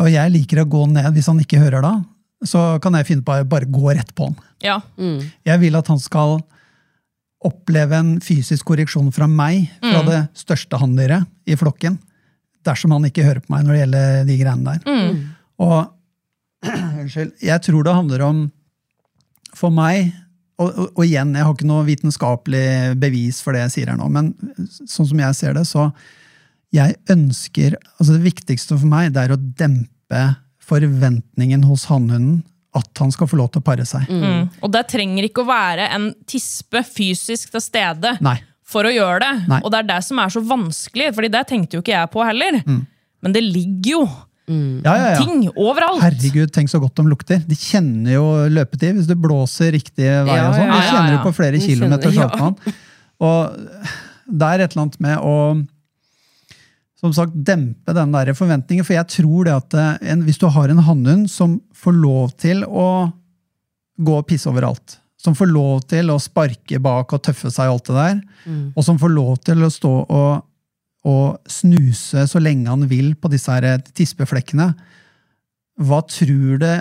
[0.00, 1.92] Og jeg liker å gå ned hvis han ikke hører da.
[2.46, 4.36] Så kan jeg finne på å bare gå rett på han.
[4.64, 4.78] Ja.
[5.44, 6.38] Jeg vil at han skal
[7.44, 11.98] oppleve en fysisk korreksjon fra meg, fra det største hanndyret i flokken,
[12.66, 15.20] dersom han ikke hører på meg når det gjelder de greiene der.
[15.60, 15.78] Og
[17.00, 18.40] unnskyld, jeg tror det handler om
[19.56, 20.10] For meg
[20.60, 22.64] og, og, og igjen, jeg har ikke noe vitenskapelig
[23.00, 24.34] bevis for det jeg sier her nå, men
[24.68, 25.86] sånn som jeg ser det, så
[26.70, 30.20] jeg ønsker altså Det viktigste for meg det er å dempe
[30.70, 32.42] forventningen hos hannhunden
[32.78, 34.04] at han skal få lov til å pare seg.
[34.06, 34.44] Mm.
[34.62, 38.36] Og det trenger ikke å være en tispe fysisk til stede Nei.
[38.70, 39.30] For å gjøre det.
[39.50, 39.60] Nei.
[39.64, 42.26] Og det er det som er så vanskelig, Fordi det tenkte jo ikke jeg på
[42.26, 42.60] heller.
[43.20, 44.02] Men det ligger jo
[44.50, 45.18] Ja, ja, ja.
[45.22, 46.00] ting overalt.
[46.02, 47.42] Herregud, tenk så godt de lukter.
[47.46, 50.38] De kjenner jo løpetid hvis du blåser riktig vei.
[50.38, 50.72] Ja, og sånn.
[50.72, 51.18] De ja, kjenner ja.
[51.18, 52.16] jo på flere kilometer.
[52.16, 52.26] ja.
[52.26, 52.78] saltvann.
[53.20, 53.60] Og
[54.30, 55.36] det er et eller annet med å
[57.00, 58.84] som sagt, dempe den der forventningen.
[58.84, 62.34] For jeg tror det at eh, en, hvis du har en hannhund som får lov
[62.40, 62.88] til å
[64.00, 67.78] gå og pisse overalt, som får lov til å sparke bak og tøffe seg og
[67.80, 68.22] alt det der,
[68.74, 70.46] og som får lov til å stå og,
[71.10, 74.72] og snuse så lenge han vil på disse her eh, tispeflekkene,
[75.80, 76.74] hva tror, det,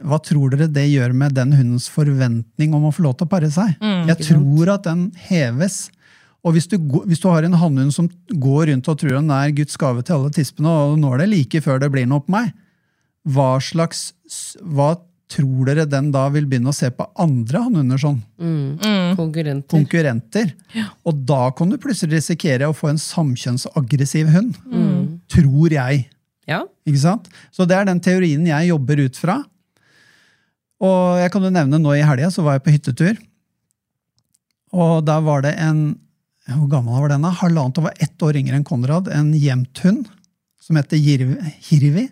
[0.00, 3.32] hva tror dere det gjør med den hundens forventning om å få lov til å
[3.34, 3.74] pare seg?
[4.08, 5.90] jeg tror at den heves.
[6.46, 9.52] Og hvis du, hvis du har en hannhund som går rundt og tror den er
[9.56, 12.32] Guds gave til alle tispene, og nå er det like før det blir noe på
[12.32, 12.54] meg,
[13.26, 14.12] hva slags
[14.62, 14.94] Hva
[15.32, 18.20] tror dere den da vil begynne å se på andre hannhunder sånn?
[19.18, 19.72] Konkurrenter.
[19.74, 20.52] Konkurrenter.
[21.06, 24.54] Og da kan du plutselig risikere å få en samkjønnsaggressiv hund.
[25.32, 26.04] Tror jeg.
[26.46, 26.60] Ja.
[26.86, 27.26] Ikke sant?
[27.50, 29.40] Så det er den teorien jeg jobber ut fra.
[30.84, 33.16] Og jeg kan jo nevne nå i helga så var jeg på hyttetur.
[34.76, 35.96] Og da var det en
[36.46, 37.24] Hvor gammel var den?
[37.26, 37.32] da?
[37.34, 39.08] Halvannet og var ett år yngre enn Konrad.
[39.10, 40.06] En gjemt hund
[40.62, 42.04] som heter Hirvi.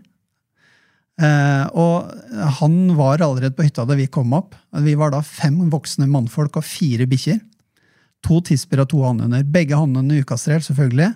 [1.23, 2.11] Eh, og
[2.59, 4.57] han var allerede på hytta da vi kom opp.
[4.83, 7.39] Vi var da fem voksne mannfolk og fire bikkjer.
[8.25, 9.45] To tisper og to hannhunder.
[9.47, 11.13] Begge hannhundene ukastrert, selvfølgelig.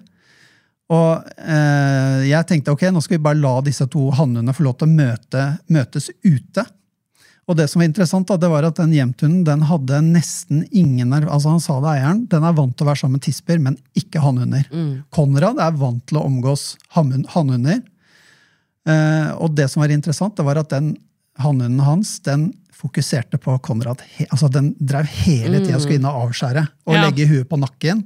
[0.94, 4.78] Og eh, jeg tenkte ok, nå skal vi bare la disse to hannhundene få lov
[4.80, 6.64] til å møte, møtes ute.
[7.48, 11.14] Og det som var interessant, da, det var at den jevnthunden den hadde nesten ingen
[11.16, 13.78] altså Han sa det eieren, den er vant til å være sammen med tisper, men
[13.96, 14.66] ikke hannhunder.
[15.16, 17.80] Konrad er vant til å omgås hannhund- hannhunder.
[18.88, 20.94] Eh, og det som var interessant, det var at den
[21.38, 22.48] hannhunden hans den
[22.78, 24.00] fokuserte på Konrad.
[24.30, 27.04] Altså Den drev hele tida skulle inn og avskjære og Ja.
[27.08, 28.04] legge huet på nakken.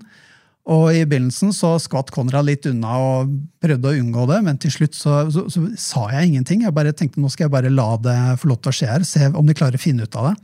[0.73, 4.71] Og i begynnelsen så skvatt Konrad litt unna og prøvde å unngå det, men til
[4.71, 6.63] slutt så, så, så sa jeg ingenting.
[6.63, 9.05] Jeg bare tenkte nå skal jeg bare la det få lov til å skje her,
[9.05, 10.37] se om de klarer å finne ut av det.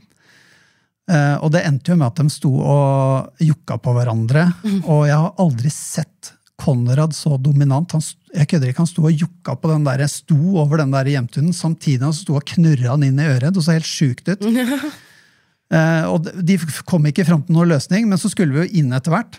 [1.09, 4.43] Eh, og det endte jo med at de sto og jukka på hverandre.
[4.85, 7.95] Og jeg har aldri sett Konrad så dominant.
[7.95, 8.03] Han,
[8.35, 11.53] jeg kødder ikke, han sto og jukka på den der, sto over den der hjemtunen
[11.55, 13.53] samtidig han sto og knurra han inn i øret.
[13.55, 14.43] Det så helt sjukt ut.
[15.69, 16.55] Eh, og de-
[16.89, 19.35] kom ikke fram til noen løsning, men så skulle vi jo inn etter hvert.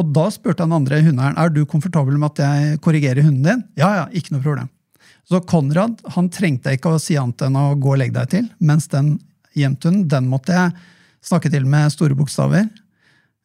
[0.00, 3.60] Og da spurte han andre hundeeieren er du komfortabel med at jeg korrigerer hunden din.
[3.76, 4.70] Ja, ja, ikke noe problem.
[5.28, 8.48] Så Konrad han trengte ikke å si annet enn å gå og legge deg til,
[8.56, 9.18] mens den
[9.52, 10.72] hjemtunen den måtte jeg
[11.28, 12.70] snakke til med store bokstaver.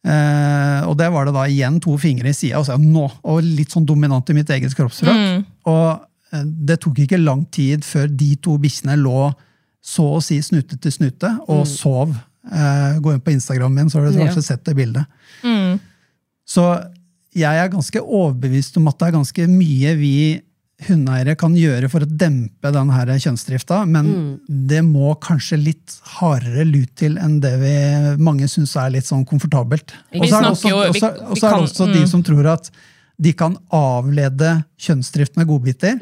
[0.01, 3.43] Eh, og det var det da igjen to fingre i sida, og så nå, og
[3.45, 5.45] litt sånn dominant i mitt eget kroppsspråk.
[5.69, 5.89] Og
[6.33, 9.29] eh, det tok ikke lang tid før de to bikkjene lå
[9.81, 12.13] så å si snute til snute og sov.
[12.51, 14.25] Eh, gå inn på Instagram min, så har du Ja.
[14.25, 15.05] kanskje sett det bildet.
[16.45, 16.65] Så
[17.33, 20.15] jeg er ganske overbevist om at det er ganske mye vi
[20.87, 24.09] hundeeiere kan gjøre for å dempe den her kjønnsdrifta, men
[24.47, 27.75] det må kanskje litt hardere lut til enn det vi
[28.21, 29.93] mange syns er litt sånn komfortabelt.
[30.15, 32.09] Og så er det også, også, også er det også de mm.
[32.13, 32.71] som tror at
[33.21, 35.99] de kan avlede kjønnsdrift med godbiter.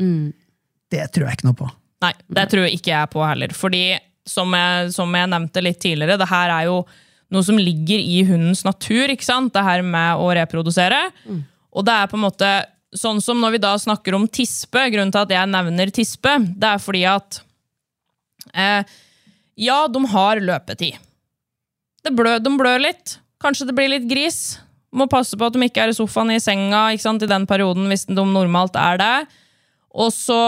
[0.89, 1.67] Det tror jeg ikke noe på.
[2.05, 3.53] Nei, det tror jeg ikke jeg på heller.
[3.55, 3.83] Fordi,
[4.27, 6.81] som jeg, som jeg nevnte litt tidligere, det her er jo
[7.29, 9.51] noe som ligger i hundens natur, ikke sant?
[9.53, 11.01] Det her med å reprodusere.
[11.75, 12.53] Og det er på en måte,
[12.95, 16.71] sånn som når vi da snakker om tispe, grunnen til at jeg nevner tispe, det
[16.71, 17.41] er fordi at
[18.53, 18.97] eh,
[19.59, 20.97] ja, de har løpetid.
[22.05, 23.19] Det blør, de blør litt.
[23.43, 24.57] Kanskje det blir litt gris.
[24.95, 27.89] Må passe på at de ikke er i sofaen i senga sant, i den perioden
[27.91, 29.15] hvis de normalt er det.
[29.93, 30.39] Og så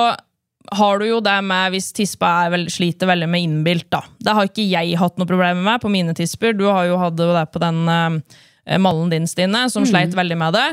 [0.78, 3.90] har du jo det med hvis tispa er vel, sliter veldig med innbilt.
[3.92, 4.04] da.
[4.20, 6.56] Det har ikke jeg hatt noe problem med på mine tisper.
[6.58, 10.58] Du har jo hatt det på den eh, mallen din, Stine, som sleit veldig med
[10.58, 10.68] det.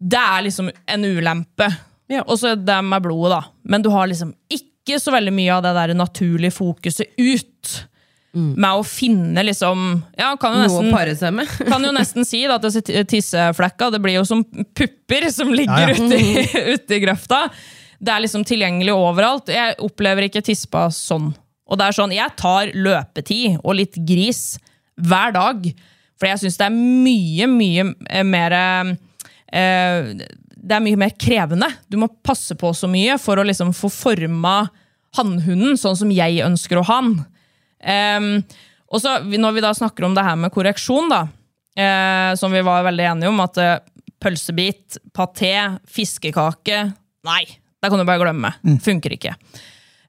[0.00, 1.68] Det er liksom en ulempe.
[2.10, 2.24] Ja.
[2.26, 3.42] Og så det med blodet, da.
[3.70, 7.74] Men du har liksom ikke så veldig mye av det der naturlige fokuset ut.
[8.32, 9.80] Med å finne liksom
[10.14, 11.50] Ja, kan jo Noe å pare seg med.
[11.70, 15.90] kan jo nesten si da, at disse tisseflekka det blir jo som pupper som ligger
[15.90, 15.96] Ja, ja.
[15.98, 16.44] ute i,
[16.76, 17.40] ute i grøfta.
[18.00, 19.50] Det er liksom tilgjengelig overalt.
[19.50, 21.32] Jeg opplever ikke tispa sånn.
[21.70, 24.54] Og det er sånn, Jeg tar løpetid og litt gris
[24.94, 25.66] hver dag.
[26.18, 28.56] For jeg syns det er mye, mye eh, mer
[29.52, 30.12] eh,
[30.56, 31.68] Det er mye mer krevende.
[31.88, 34.68] Du må passe på så mye for å liksom få forma
[35.18, 37.14] hannhunden sånn som jeg ønsker å ha den.
[37.80, 38.58] Eh,
[38.90, 41.22] og så Når vi da snakker om det her med korreksjon, da,
[41.78, 43.78] eh, som vi var veldig enige om, at eh,
[44.20, 45.54] pølsebit, paté,
[45.88, 46.90] fiskekake
[47.26, 47.42] Nei,
[47.80, 48.52] det kan du bare glemme.
[48.86, 49.34] Funker ikke.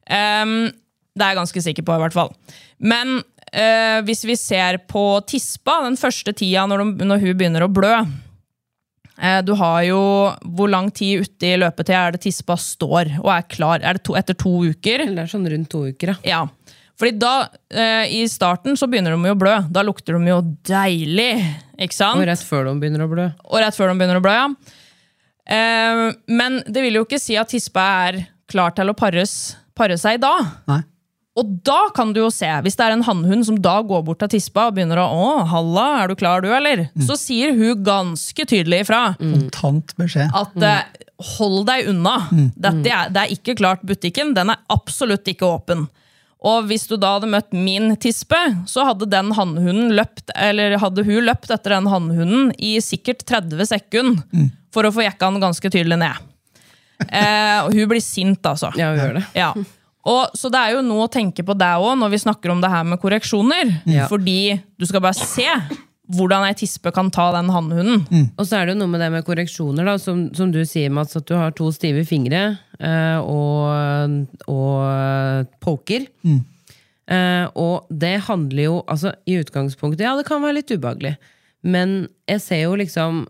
[0.07, 0.71] Um,
[1.11, 2.31] det er jeg ganske sikker på, i hvert fall.
[2.79, 7.65] Men uh, hvis vi ser på tispa, den første tida når, de, når hun begynner
[7.67, 7.91] å blø
[9.45, 9.99] Du har jo
[10.57, 13.83] Hvor lang tid ute i løpetid er det tispa står og er klar?
[13.85, 15.03] Er det to, etter to uker?
[15.05, 16.17] Det er sånn rundt to uker, ja.
[16.25, 16.39] Ja.
[17.01, 19.55] Fordi da, eh, i starten, så begynner de jo å blø.
[19.73, 21.31] Da lukter de jo deilig.
[21.81, 22.21] Ikke sant?
[22.21, 23.25] Og rett før de begynner å blø.
[23.49, 24.75] Og rett før de begynner å blø, ja.
[25.51, 28.19] Eh, men det vil jo ikke si at tispa er
[28.51, 30.35] klar til å pares, pare seg da.
[30.69, 30.81] Nei.
[31.39, 34.19] Og da kan du jo se, hvis det er en hannhund som da går bort
[34.19, 37.85] til tispa og begynner å 'Å, halla, er du klar, du, eller?' Så sier hun
[37.85, 40.27] ganske tydelig ifra Kontant beskjed.
[40.35, 41.07] at mm.
[41.37, 42.17] hold deg unna.
[42.57, 44.35] Dette er, det er ikke klart butikken.
[44.35, 45.87] Den er absolutt ikke åpen.
[46.41, 51.05] Og hvis du da hadde møtt min tispe, så hadde den hannhunden løpt eller hadde
[51.05, 55.69] hun løpt etter den hannhunden i sikkert 30 sekunder for å få jekka den ganske
[55.69, 56.17] tydelig ned.
[57.07, 58.71] Eh, og hun blir sint, altså.
[58.77, 59.23] Ja, vi gjør det.
[59.37, 59.53] Ja.
[60.09, 62.61] Og, så det er jo noe å tenke på deg òg når vi snakker om
[62.63, 63.73] det her med korreksjoner.
[63.85, 64.07] Ja.
[64.09, 65.47] Fordi du skal bare se
[66.11, 68.01] hvordan ei tispe kan ta den hannhunden.
[68.35, 70.91] Og så er det jo noe med det med korreksjoner, da, som, som du sier,
[70.93, 72.41] Mats, at du har to stive fingre
[72.79, 74.17] eh, og,
[74.51, 76.07] og poker.
[77.11, 81.15] Eh, og det handler jo altså i utgangspunktet Ja, det kan være litt ubehagelig,
[81.65, 83.25] men jeg ser jo liksom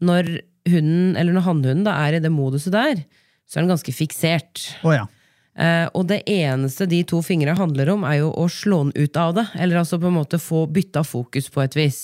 [0.00, 0.28] Når
[0.66, 3.02] hunden, eller når hannhunden da er i det moduset der,
[3.46, 4.64] så er den ganske fiksert.
[4.82, 5.04] Oh, ja.
[5.58, 9.16] Eh, og det eneste de to fingra handler om, er jo å slå den ut
[9.16, 9.46] av det.
[9.56, 12.00] Eller altså på en måte få bytta fokus på et vis.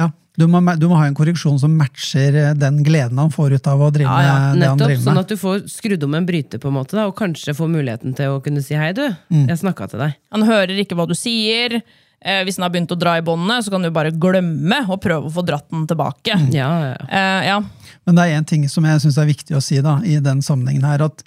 [0.00, 0.10] ja.
[0.36, 3.66] Du, må, du må ha en korreksjon som matcher eh, den gleden han får ut
[3.70, 5.02] av å drive Ja, ja, med det han Nettopp, med.
[5.04, 7.70] sånn at du får skrudd om en bryter, på en måte, da, og kanskje får
[7.70, 9.04] muligheten til å kunne si hei, du.
[9.30, 10.16] Jeg snakka til deg.
[10.34, 11.76] Han hører ikke hva du sier.
[12.24, 14.98] Eh, hvis han har begynt å dra i båndene, så kan du bare glemme å
[14.98, 16.34] prøve å få dratt den tilbake.
[16.50, 17.06] Ja, ja, ja.
[17.06, 17.60] Eh, ja.
[18.08, 20.42] Men det er én ting som jeg syns er viktig å si da, i den
[20.42, 21.06] sammenhengen her.
[21.06, 21.22] at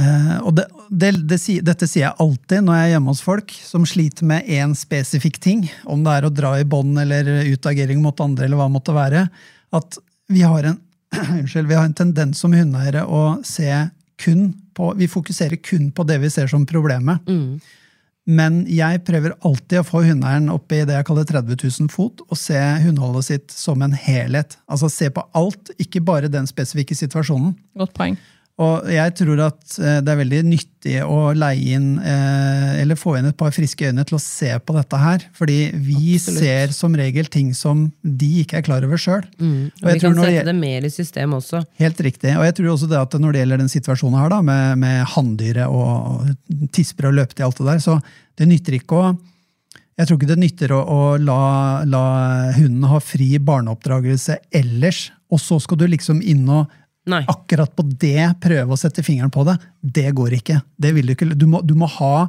[0.00, 3.54] eh, og det, det, det, Dette sier jeg alltid når jeg er hjemme hos folk
[3.58, 8.02] som sliter med én spesifikk ting, om det er å dra i bånd eller utagering
[8.04, 9.26] mot andre, eller hva det måtte være.
[9.74, 10.00] At
[10.32, 10.80] vi har en,
[11.40, 13.70] unnskyld, vi har en tendens som hundeeiere å se
[14.20, 17.22] kun på Vi fokuserer kun på det vi ser som problemet.
[18.24, 22.22] Men jeg prøver alltid å få hundeeieren opp i det jeg kaller 30 000 fot,
[22.24, 24.56] og se hundeholdet sitt som en helhet.
[24.64, 27.52] Altså se på alt, ikke bare den spesifikke situasjonen.
[27.76, 28.16] Godt poeng.
[28.62, 33.16] Og jeg tror at eh, det er veldig nyttig å leie inn, eh, eller få
[33.18, 35.24] inn et par friske øyne til å se på dette her.
[35.34, 36.38] Fordi vi Absolutt.
[36.38, 39.26] ser som regel ting som de ikke er klar over sjøl.
[39.42, 41.64] Og vi kan sette det mer i system også.
[41.82, 42.36] Helt riktig.
[42.38, 45.02] Og jeg tror også det at når det gjelder den situasjonen her, da, med, med
[45.16, 47.98] hanndyret og tisper og løpetid og alt det der, så
[48.38, 49.14] det nytter ikke å
[49.94, 51.42] jeg tror ikke det nytter å, å la,
[51.86, 52.06] la
[52.56, 56.72] hunden ha fri barneoppdragelse ellers, og så skal du liksom inn og
[57.10, 57.20] Nei.
[57.28, 59.58] akkurat på det prøve å sette fingeren på det.
[59.80, 60.60] Det går ikke.
[60.80, 61.28] Det vil du ikke.
[61.36, 62.28] Du må, du må, ha,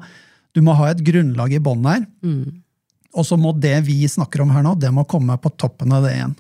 [0.56, 2.04] du må ha et grunnlag i bånn her.
[3.16, 6.04] Og så må det vi snakker om her nå, det må komme på toppen av
[6.04, 6.36] det igjen.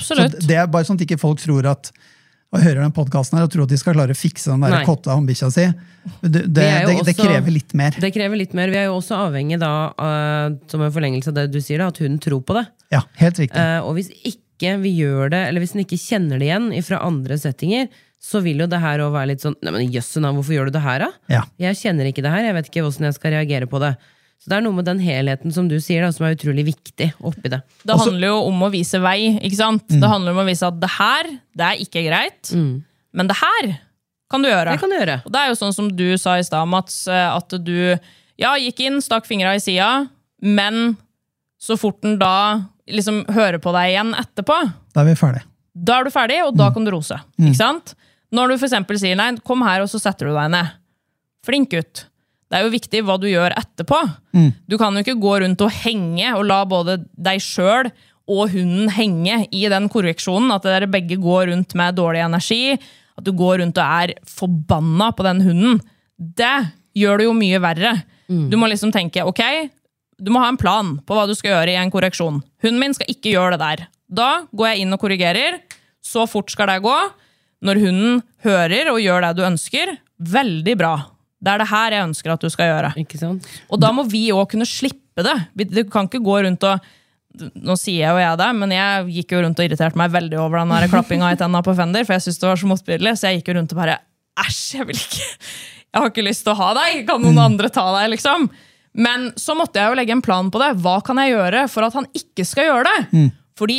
[0.00, 1.92] Så det er bare sånn at ikke folk tror at
[2.54, 4.76] og hører den podcasten her og tror at de skal klare å fikse den der
[4.76, 4.84] Nei.
[4.86, 5.64] kotta bikkja si.
[6.20, 7.96] Det, det, det, det krever litt mer.
[7.98, 8.70] Det krever litt mer.
[8.70, 11.90] Vi er jo også avhengig da, uh, som en forlengelse av det du sier, da,
[11.90, 12.66] at hun tror på det.
[12.94, 13.58] Ja, helt riktig.
[13.58, 17.02] Uh, og hvis ikke vi gjør det, eller hvis en ikke kjenner det igjen fra
[17.04, 17.88] andre settinger,
[18.24, 20.70] så vil jo det her også være litt sånn Nei, men jøsse navn, hvorfor gjør
[20.70, 21.10] du det her, da?
[21.32, 21.42] Ja.
[21.60, 23.92] Jeg kjenner ikke det her, jeg vet ikke hvordan jeg skal reagere på det.
[24.40, 27.10] Så det er noe med den helheten som du sier, da, som er utrolig viktig
[27.24, 27.60] oppi det.
[27.84, 29.34] Det handler jo om å vise vei.
[29.40, 29.86] ikke sant?
[29.88, 33.70] Det handler om å vise at det her, det er ikke greit, men det her
[34.32, 34.74] kan du gjøre.
[34.74, 35.20] Det kan du gjøre.
[35.24, 37.76] Og det er jo sånn som du sa i stad, Mats, eh, at du
[38.40, 40.08] ja, gikk inn, stakk fingra i sida,
[40.42, 40.96] men
[41.60, 42.34] så fort den da
[42.90, 44.56] liksom høre på deg igjen etterpå,
[44.94, 45.42] Da er vi ferdig.
[45.74, 47.16] da er du ferdig, og da kan du rose.
[47.40, 47.94] Ikke sant?
[48.34, 50.72] Når du for eksempel sier nei, kom her, og så setter du deg ned.
[51.46, 52.06] Flink gutt.
[52.50, 53.98] Det er jo viktig hva du gjør etterpå.
[54.68, 57.90] Du kan jo ikke gå rundt og henge og la både deg sjøl
[58.30, 60.52] og hunden henge i den korreksjonen.
[60.54, 62.76] At dere begge går rundt med dårlig energi.
[63.18, 65.80] At du går rundt og er forbanna på den hunden.
[66.18, 66.54] Det
[66.94, 67.94] gjør det jo mye verre.
[68.28, 69.42] Du må liksom tenke ok,
[70.18, 72.40] du må ha en plan på hva du skal gjøre i en korreksjon.
[72.64, 73.84] Hunden min skal ikke gjøre det der.
[74.14, 75.60] Da går jeg inn og korrigerer.
[76.04, 76.94] Så fort skal det gå.
[77.64, 80.94] Når hunden hører og gjør det du ønsker, veldig bra.
[81.44, 82.92] Det er det her jeg ønsker at du skal gjøre.
[83.00, 83.48] Ikke sant?
[83.68, 85.36] Og da må vi òg kunne slippe det.
[85.72, 86.92] Du kan ikke gå rundt og
[87.34, 90.36] Nå sier jeg jo jeg det, men jeg gikk jo rundt og irriterte meg veldig
[90.38, 93.26] over den klappinga i tenna på Fender, for jeg syntes det var så motbydelig, så
[93.26, 93.96] jeg gikk jo rundt og bare
[94.38, 97.00] Æsj, jeg vil ikke Jeg har ikke lyst til å ha deg!
[97.08, 98.46] Kan noen andre ta deg, liksom?
[98.94, 100.72] Men så måtte jeg jo legge en plan på det.
[100.84, 103.24] Hva kan jeg gjøre for at han ikke skal gjøre det?
[103.58, 103.78] Fordi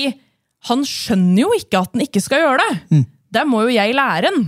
[0.68, 3.04] han skjønner jo ikke at han ikke skal gjøre det.
[3.36, 4.44] Det må jo jeg lære han.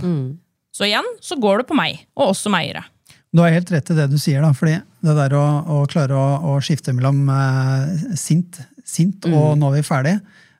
[0.74, 2.84] Så igjen så går det på meg, og oss som eiere.
[3.32, 6.16] Du har helt rett i det du sier, da, fordi det der å, å klare
[6.16, 8.56] å, å skifte mellom eh, sint,
[8.88, 10.14] sint og nå er vi ferdig,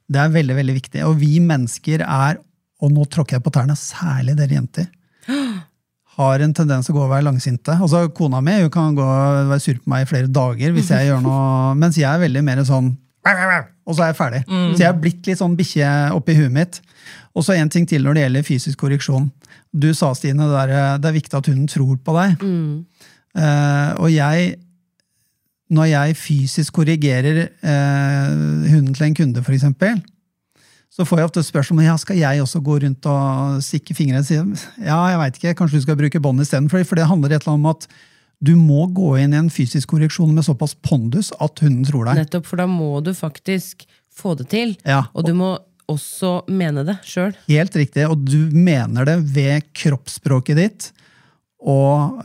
[0.09, 1.04] Det er veldig, veldig viktig.
[1.04, 2.38] Og vi mennesker er,
[2.80, 4.86] og nå tråkker jeg på tærne, særlig dere jenter,
[6.18, 7.76] har en tendens til å gå og være langsinte.
[7.78, 10.90] Altså, Kona mi hun kan gå og være sur på meg i flere dager hvis
[10.94, 12.96] jeg gjør noe, mens jeg er veldig mer sånn
[13.88, 14.38] og så er jeg ferdig.
[14.48, 16.78] Så jeg har blitt litt sånn bikkje oppi huet mitt.
[17.36, 19.28] Og så en ting til når det gjelder fysisk korreksjon.
[19.72, 22.46] Du sa, Stine, det er, det er viktig at hunden tror på deg.
[23.36, 24.56] Eh, og jeg
[25.68, 28.28] Når jeg fysisk korrigerer uh,
[28.72, 29.98] hunden til en kunde, eksempel,
[30.99, 34.26] så får jeg ofte spørsmål ja, skal jeg også gå rundt og stikke fingrene og
[34.26, 34.34] si
[34.82, 36.82] ja, jeg vet ikke, kanskje du skal bruke bånd istedenfor.
[36.82, 37.86] For, det handler et eller annet om at
[38.42, 42.24] du må gå inn i en fysisk korreksjon med såpass pondus at hunden tror deg.
[42.24, 44.74] Nettopp, for da må du faktisk få det til.
[44.82, 45.05] Ja.
[45.14, 45.55] Og du må
[45.88, 47.32] også mene det sjøl.
[47.46, 50.88] Helt riktig, og du mener det ved kroppsspråket ditt.
[51.62, 52.18] Og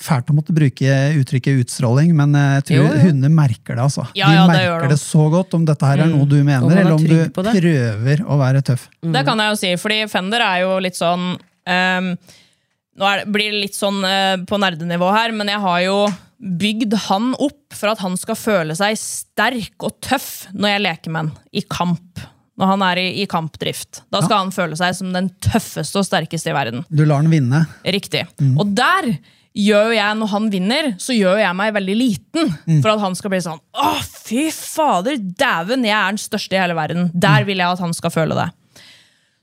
[0.00, 3.00] fælt å måtte bruke uttrykket utstråling, men jeg tror Jo, jo.
[3.04, 3.82] hunder merker det.
[3.84, 4.06] altså.
[4.16, 4.94] Ja, ja, de det merker de.
[4.94, 8.22] det så godt om dette her er noe du mener, er eller om du prøver
[8.24, 8.86] å være tøff.
[9.04, 12.10] Det kan jeg jo si, fordi Fender er jo litt sånn um,
[13.00, 15.98] Nå det, blir det litt sånn uh, på nerdenivå her, men jeg har jo
[16.40, 21.12] bygd han opp for at han skal føle seg sterk og tøff når jeg leker
[21.14, 22.22] med han i kamp.
[22.60, 24.02] Når han er i, i kampdrift.
[24.12, 26.82] Da skal han føle seg som den tøffeste og sterkeste i verden.
[26.92, 27.62] Du lar han vinne.
[27.88, 28.26] Riktig.
[28.56, 29.14] Og der
[29.56, 32.54] gjør jeg, når han vinner, så gjør jeg meg veldig liten.
[32.80, 36.62] For at han skal bli sånn Å, fy fader, dæven, jeg er den største i
[36.62, 37.10] hele verden.
[37.14, 38.50] Der vil jeg at han skal føle det.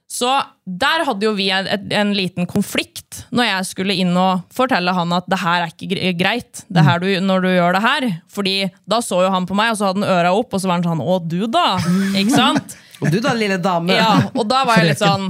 [0.08, 0.30] Så
[0.64, 5.12] der hadde jo vi en, en liten konflikt når jeg skulle inn og fortelle han
[5.18, 6.64] at det her er ikke greit.
[6.72, 8.08] Det her du, når du gjør det her.
[8.32, 8.56] Fordi
[8.88, 10.80] da så jo han på meg, og så hadde han øra opp, og så var
[10.80, 11.66] han sånn Å, du da?
[12.22, 12.78] Ikke sant?
[13.04, 14.00] Og du da, lille dame!
[14.00, 15.28] Ja, og da var jeg litt sånn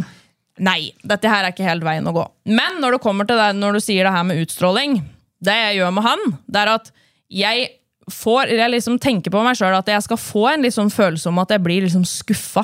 [0.63, 2.23] Nei, dette her er ikke helt veien å gå.
[2.49, 4.99] Men når det kommer til det, når du sier det her med utstråling,
[5.43, 6.91] det jeg gjør med han, det er at
[7.29, 7.67] jeg
[8.07, 11.41] får Jeg liksom tenker på meg sjøl at jeg skal få en sånn følelse om
[11.43, 12.63] at jeg blir liksom skuffa.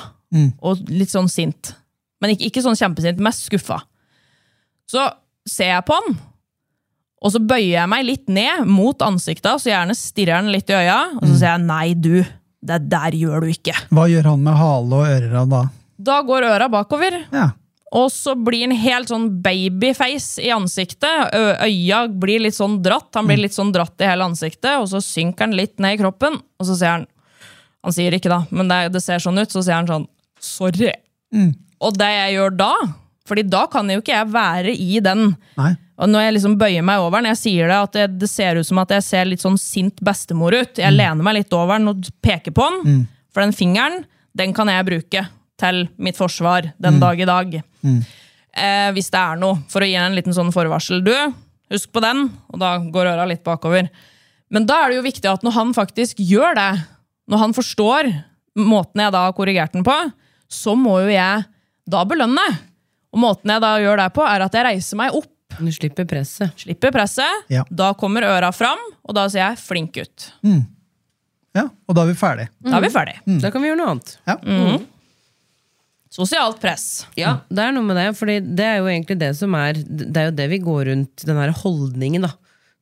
[0.63, 1.73] Og litt sånn sint.
[2.23, 3.81] Men ikke, ikke sånn kjempesint, mest skuffa.
[4.87, 5.03] Så
[5.43, 6.15] ser jeg på han,
[7.23, 10.77] og så bøyer jeg meg litt ned mot ansiktet, så gjerne stirrer han litt i
[10.79, 12.23] øya, og så sier jeg nei, du.
[12.63, 13.75] Det der gjør du ikke.
[13.91, 15.61] Hva gjør han med hale og ører da?
[16.03, 17.49] Da går øra bakover, Ja.
[17.93, 21.33] Og så blir han helt sånn babyface i ansiktet.
[21.61, 23.11] Øya blir litt sånn dratt.
[23.13, 25.99] Han blir litt sånn dratt i hele ansiktet, og så synker han litt ned i
[26.01, 26.39] kroppen.
[26.59, 27.09] Og så sier han
[27.83, 29.51] Han sier ikke, da, men det, det ser sånn ut.
[29.51, 30.07] Så sier han sånn
[30.39, 30.93] Sorry.
[31.83, 32.71] Og det jeg gjør da,
[33.27, 35.73] Fordi da kan jo ikke jeg være i den Nei.
[35.97, 38.57] og når jeg liksom bøyer meg over den, jeg sier det at det, det ser
[38.59, 40.79] ut som at jeg ser litt sånn sint bestemor ut.
[40.81, 43.05] Jeg lener meg litt over den og peker på den.
[43.35, 45.27] For den fingeren, den kan jeg bruke
[45.59, 47.53] til mitt forsvar den dag i dag.
[48.53, 49.59] Eh, hvis det er noe.
[49.69, 51.03] For å gi en liten sånn forvarsel.
[51.05, 51.13] Du,
[51.73, 52.27] husk på den.
[52.53, 53.89] Og da går øra litt bakover.
[54.53, 56.71] Men da er det jo viktig at når han faktisk gjør det,
[57.31, 58.11] når han forstår
[58.59, 59.95] måten jeg da har korrigert den på,
[60.51, 61.45] så må jo jeg
[61.89, 62.43] da belønne.
[63.13, 65.29] Og måten jeg da gjør det på, er at jeg reiser meg opp
[65.59, 66.49] Du slipper presset.
[66.57, 67.43] Slipper presset.
[67.53, 67.61] Ja.
[67.69, 70.31] Da kommer øra fram, og da sier jeg 'flink gutt'.
[71.53, 71.67] ja.
[71.87, 72.47] Og da er vi ferdig.
[72.61, 73.13] Da er vi ferdig.
[73.41, 74.17] Da kan vi gjøre noe annet.
[74.25, 74.37] Ja.
[76.13, 77.07] Sosialt press.
[77.17, 80.13] Ja, det er noe med det, fordi det er jo egentlig det som er Det
[80.19, 82.33] er jo det vi går rundt, den her holdningen da,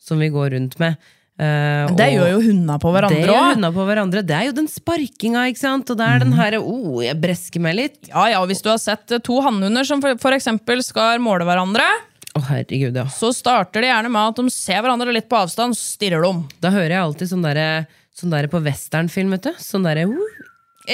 [0.01, 0.97] som vi går rundt med.
[1.39, 3.53] Eh, Det og- gjør jo hundene på det hverandre gjør òg.
[3.55, 4.25] hundene på hverandre.
[4.27, 5.89] Det er jo den sparkinga, ikke sant?
[5.89, 7.97] Og det er den herre oh, jeg bresker meg litt.
[8.11, 11.87] Ja, ja, og hvis du har sett eh, to hannhunder som eksempel skal måle hverandre,
[12.33, 13.03] Oh, herregud, ja.
[13.11, 16.45] så starter de gjerne med at de ser hverandre litt på avstand, så stirrer de.
[16.63, 19.51] Da hører jeg alltid sånn derre sånn der på westernfilm, vet du.
[19.59, 20.40] Sånn derre uh.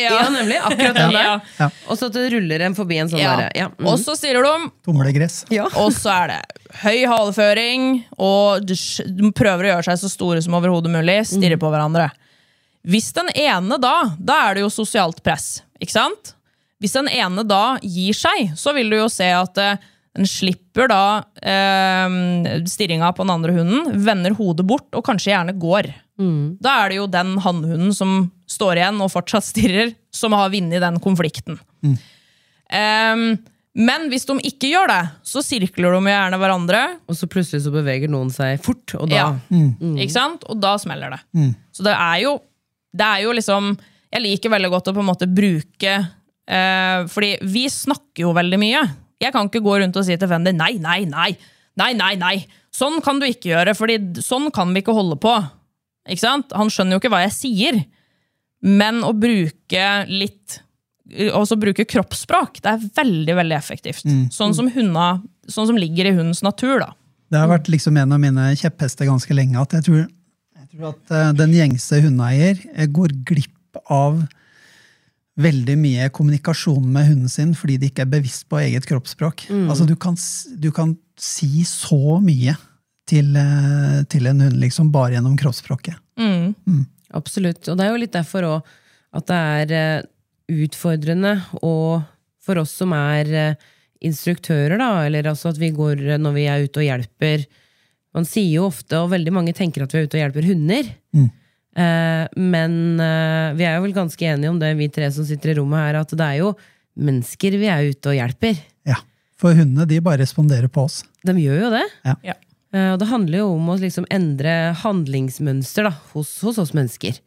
[0.03, 0.29] Ja.
[0.33, 0.57] nemlig.
[0.61, 1.41] Akkurat den der.
[1.57, 1.69] Ja.
[1.87, 3.33] Og så at det ruller en forbi en sånn Ja.
[3.35, 3.67] derre ja.
[3.73, 3.87] mm.
[3.89, 5.41] Og så stirrer de, Tumlegress.
[5.53, 5.65] ja.
[5.81, 6.39] og så er det
[6.83, 7.89] høy haleføring,
[8.19, 8.75] og de
[9.17, 12.09] de prøver å gjøre seg så store som overhodet mulig, stirrer på hverandre.
[12.87, 16.33] Hvis den ene da, da er det jo sosialt press, ikke sant?
[16.79, 19.79] Hvis den ene da gir seg, så vil du jo se at eh,
[20.17, 21.01] den slipper da
[21.41, 25.89] eh, stirringa på den andre hunden, vender hodet bort og kanskje gjerne går.
[26.61, 30.81] Da er det jo den hannhunden som står igjen og fortsatt stirrer, som har vunnet
[30.81, 31.59] den konflikten.
[32.73, 33.37] Ehm,
[33.77, 36.81] men hvis de ikke gjør det, så sirkler de gjerne hverandre.
[37.07, 39.27] Og så plutselig så beveger noen seg fort, og da Ja.
[39.51, 40.43] Ikke sant?
[40.49, 41.21] Og da smeller det.
[41.71, 42.39] Så det er jo
[42.97, 43.77] det er jo liksom
[44.13, 45.91] Jeg liker veldig godt å på en måte bruke
[46.47, 48.81] eh, Fordi vi snakker jo veldig mye.
[49.19, 51.35] Jeg kan ikke gå rundt og si til Fendi nei, nei, nei.
[51.77, 52.45] Nei, nei, nei.
[52.73, 55.35] Sånn kan du ikke gjøre, Fordi sånn kan vi ikke holde på.
[56.07, 56.53] Ikke sant?
[56.57, 57.81] Han skjønner jo ikke hva jeg sier.
[58.65, 60.61] Men å bruke litt
[61.07, 64.03] også bruke kroppsspråk, det er veldig veldig effektivt.
[64.33, 66.81] Sånn, som hundene, sånn som ligger i hundens natur.
[66.83, 66.89] da.
[67.31, 69.59] Det har vært liksom en av mine kjepphester ganske lenge.
[69.59, 70.01] At jeg tror,
[70.57, 74.25] jeg tror at eh, den gjengse hundeeier eh, går glipp av
[75.37, 79.45] veldig mye kommunikasjon med hunden sin fordi de ikke er bevisst på eget kroppsspråk.
[79.69, 80.17] Altså, du kan,
[80.57, 82.55] du kan si så mye
[83.07, 85.95] til, eh, til en hund liksom bare gjennom kroppsspråket.
[87.15, 87.63] Absolutt.
[87.67, 88.75] Og det er jo litt derfor òg
[89.17, 90.05] at det er eh,
[90.65, 92.03] utfordrende og
[92.43, 93.65] for oss som er eh,
[94.07, 97.47] instruktører, da, eller altså at vi går når vi er ute og hjelper
[98.15, 100.87] Man sier jo ofte, og veldig mange tenker at vi er ute og hjelper hunder.
[101.77, 102.71] Eh, men
[103.03, 105.83] eh, vi er jo vel ganske enige om det, vi tre som sitter i rommet
[105.83, 106.55] her, at det er jo
[106.97, 108.57] mennesker vi er ute og hjelper.
[108.89, 108.97] Ja.
[109.37, 111.03] For hundene de bare responderer på oss.
[111.21, 111.83] De gjør jo det.
[112.07, 112.15] Ja.
[112.31, 112.37] Ja.
[112.77, 114.53] Eh, Og det handler jo om å liksom endre
[114.83, 117.17] handlingsmønster da, hos, hos oss mennesker.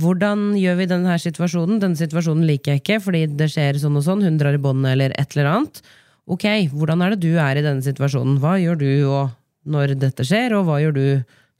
[0.00, 1.80] Hvordan gjør vi denne situasjonen?
[1.82, 4.22] Denne situasjonen liker jeg ikke, fordi det skjer sånn og sånn.
[4.26, 5.82] Hun drar i båndet eller et eller annet.
[6.30, 8.38] Ok, hvordan er det du er i denne situasjonen?
[8.42, 9.34] Hva gjør du og
[9.70, 11.04] når dette skjer, og hva gjør du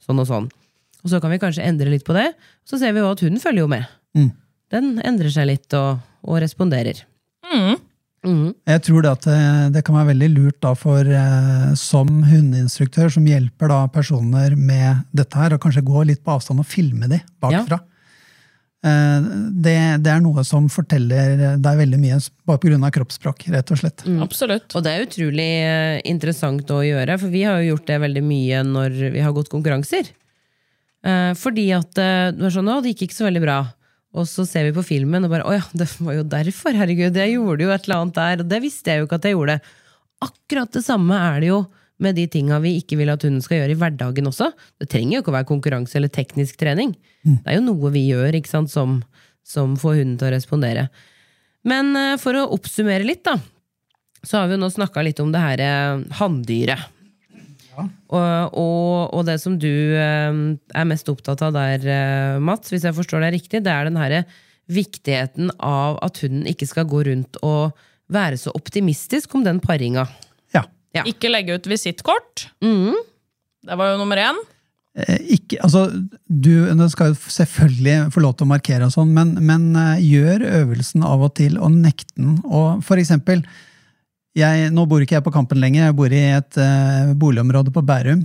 [0.01, 0.47] sånn og sånn?
[1.03, 2.29] Og så kan vi kanskje endre litt på det.
[2.65, 3.85] Så ser vi jo at hun følger jo med.
[4.17, 4.31] Mm.
[4.71, 7.03] Den endrer seg litt og, og responderer.
[8.21, 8.53] Mhm.
[8.69, 9.37] Jeg tror det at det,
[9.73, 15.07] det kan være veldig lurt da for eh, som hundeinstruktør som hjelper da personer med
[15.15, 17.81] dette her, og kanskje gå litt på avstand og filme de bakfra.
[18.85, 19.25] Eh,
[19.65, 22.93] det, det er noe som forteller deg veldig mye bare pga.
[22.99, 24.05] kroppsspråk, rett og slett.
[24.21, 24.69] Absolutt.
[24.77, 28.25] Og det er utrolig eh, interessant å gjøre, for vi har jo gjort det veldig
[28.25, 30.13] mye når vi har gått konkurranser.
[31.01, 33.61] Eh, fordi at eh, det var sånn, å, det gikk ikke så veldig bra.
[34.11, 37.15] Og så ser vi på filmen og bare å ja, det var jo derfor, herregud.
[37.15, 39.37] Jeg gjorde jo et eller annet der, og det visste jeg jo ikke at jeg
[39.37, 39.59] gjorde.
[40.25, 41.61] Akkurat det samme er det jo
[42.01, 44.49] med de tinga vi ikke vil at hunden skal gjøre i hverdagen også.
[44.81, 46.95] Det trenger jo ikke å være konkurranse eller teknisk trening.
[47.45, 48.99] Det er jo noe vi gjør ikke sant, som,
[49.47, 50.87] som får hunden til å respondere.
[51.67, 53.37] Men eh, for å oppsummere litt, da,
[54.25, 56.89] så har vi jo nå snakka litt om det her eh, hanndyret.
[58.11, 60.31] Og, og, og det som du eh,
[60.75, 63.99] er mest opptatt av der, eh, Mats, hvis jeg forstår deg riktig, det er den
[63.99, 64.17] her
[64.71, 67.77] viktigheten av at hunden ikke skal gå rundt og
[68.11, 70.05] være så optimistisk om den paringa.
[70.55, 70.65] Ja.
[70.95, 71.05] Ja.
[71.07, 72.49] Ikke legge ut visittkort.
[72.63, 72.99] Mm.
[73.67, 74.39] Det var jo nummer én.
[74.99, 75.87] Eh, Ikke, altså,
[76.27, 79.71] du, du skal jo selvfølgelig få lov til å markere, og sånn, men, men
[80.03, 82.39] gjør øvelsen av og til og nekte den.
[82.47, 83.45] Og for eksempel,
[84.37, 87.83] jeg, nå bor ikke jeg på Kampen lenger, jeg bor i et uh, boligområde på
[87.83, 88.21] Bærum.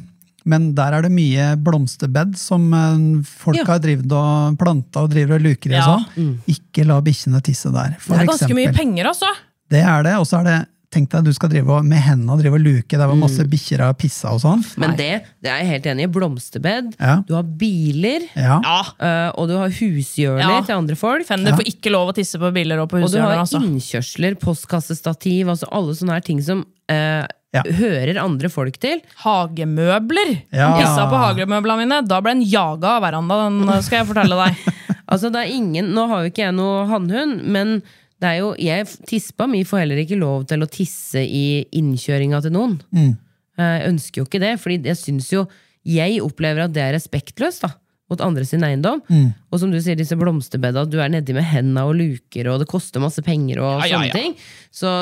[0.46, 3.64] Men der er det mye blomsterbed som uh, folk Ja.
[3.72, 5.80] har drevet og planta og driver og luker i.
[5.80, 5.96] Ja.
[6.14, 6.36] Mm.
[6.46, 7.96] Ikke la bikkjene tisse der.
[7.98, 9.32] Det er ganske mye penger, altså.
[9.70, 10.59] Det er det, og så er det
[10.97, 13.82] Tenk deg du skal drive og, med hendene drive og luke der var masse bikkjer
[13.84, 14.62] har pissa og sånn.
[14.80, 15.11] Men det,
[15.44, 16.12] det er jeg helt enig i.
[16.16, 16.94] Blomsterbed.
[16.97, 17.18] Ja.
[17.28, 18.57] Du har biler, Ja.
[18.64, 18.78] Ja.
[18.97, 20.61] eh, og du har hushjørner Ja.
[20.64, 21.26] til andre folk.
[21.28, 23.36] Fender får ikke lov å tisse på biler og på Og du har.
[23.42, 23.61] Altså.
[23.61, 27.26] innkjørsler, postkassestativ, altså alle sånne her ting som eh,
[27.57, 27.62] Ja.
[27.62, 29.01] hører andre folk til.
[29.24, 30.32] Hagemøbler.
[30.53, 30.72] Ja.
[30.80, 32.01] Pissa på hagemøblene mine.
[32.09, 34.57] Da ble en jaga av verandaen, skal jeg fortelle deg.
[35.07, 37.76] Altså det er ingen, Nå har jo ikke jeg noe hannhund, men
[38.22, 42.38] det er jo, jeg, tispa mi får heller ikke lov til å tisse i innkjøringa
[42.46, 42.78] til noen.
[42.96, 43.10] Mm.
[43.58, 45.46] Eh, Jeg ønsker jo ikke det, fordi jeg syns jo
[45.86, 47.68] Jeg opplever at det er respektløst da,
[48.10, 49.02] mot andre sin eiendom.
[49.06, 49.28] Mm.
[49.52, 52.66] Og som du sier, disse blomsterbedda, du er nedi med henda og luker, og det
[52.70, 54.16] koster masse penger og Ja, ja, sånne ja.
[54.16, 54.34] ting.
[54.74, 54.94] Så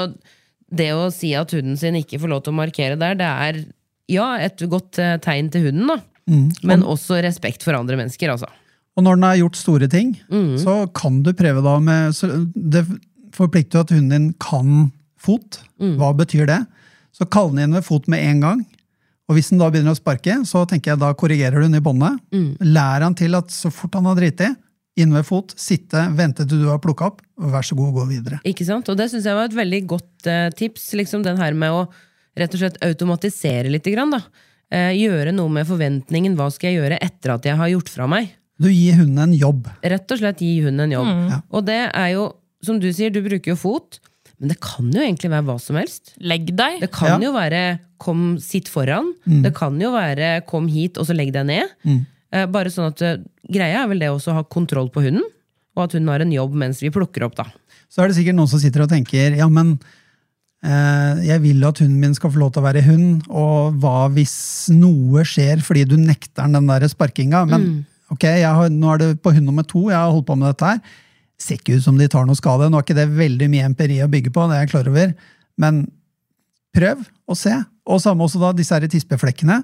[0.74, 3.62] det å si at hunden sin ikke får lov til å markere der, det er
[4.12, 5.96] ja, et godt eh, tegn til hunden, da.
[6.28, 6.48] Mm.
[6.68, 8.50] Men også respekt for andre mennesker, altså.
[8.96, 10.56] Og når den har gjort store ting, Mm.
[10.58, 12.14] så kan du prøve da med
[12.54, 12.84] Det
[13.34, 15.58] forplikter jo at hunden din kan fot.
[15.80, 15.96] Mm.
[15.98, 16.60] Hva betyr det?
[17.12, 18.64] Så kall den inn ved fot med en gang.
[19.28, 21.80] Og hvis den da begynner å sparke, så tenker jeg da korrigerer du den i
[21.82, 22.18] båndet.
[22.34, 22.56] Mm.
[22.60, 24.50] Lær han til at så fort han har driti,
[25.00, 28.04] inn ved fot, sitte, vente til du har plukka opp, og vær så god, gå
[28.12, 28.38] videre.
[28.46, 28.86] Ikke sant?
[28.92, 30.92] Og det syns jeg var et veldig godt eh, tips.
[31.00, 31.88] Liksom den her med å
[32.38, 33.88] rett og slett automatisere litt.
[33.90, 34.20] Grann, da.
[34.70, 36.36] Eh, gjøre noe med forventningen.
[36.38, 38.30] Hva skal jeg gjøre etter at jeg har gjort fra meg?
[38.62, 39.66] Du gir hunden en jobb.
[39.82, 41.12] Rett og slett gi hunden en jobb.
[41.30, 41.38] Ja.
[41.50, 42.28] Og det er jo,
[42.62, 43.98] som du sier, du bruker jo fot.
[44.38, 46.14] Men det kan jo egentlig være hva som helst.
[46.20, 46.80] Legg deg.
[46.82, 47.28] Det kan Ja.
[47.28, 49.14] jo være 'kom, sitt foran'.
[49.42, 52.06] Det kan jo være 'kom hit, og så legg deg ned'.
[52.32, 53.16] Eh, bare sånn at eh,
[53.50, 55.22] Greia er vel det også å ha kontroll på hunden,
[55.76, 57.36] og at hun har en jobb mens vi plukker opp.
[57.36, 57.44] da.
[57.88, 59.78] Så er det sikkert noen som sitter og tenker ja, men
[60.64, 64.08] eh, jeg vil at hunden min skal få lov til å være hund, og hva
[64.12, 67.46] hvis noe skjer fordi du nekter den der sparkinga?
[67.48, 70.52] Men ok, har, nå er det på hund nummer to, jeg har holdt på med
[70.52, 71.00] dette her.
[71.40, 72.70] Ser ikke ut som de tar noe skade.
[72.70, 75.14] Nå er ikke det veldig mye empiri å bygge på, det er jeg klar over.
[75.60, 75.84] Men
[76.74, 77.54] prøv og se.
[77.84, 79.60] Og samme også da, disse her tispeflekkene.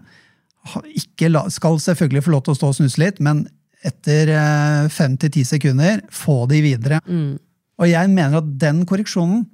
[0.99, 3.47] Ikke la, skal selvfølgelig få lov til å stå og snuse litt, men
[3.87, 7.01] etter eh, fem til ti sekunder, få de videre.
[7.81, 9.47] Og jeg mener at den korreksjonen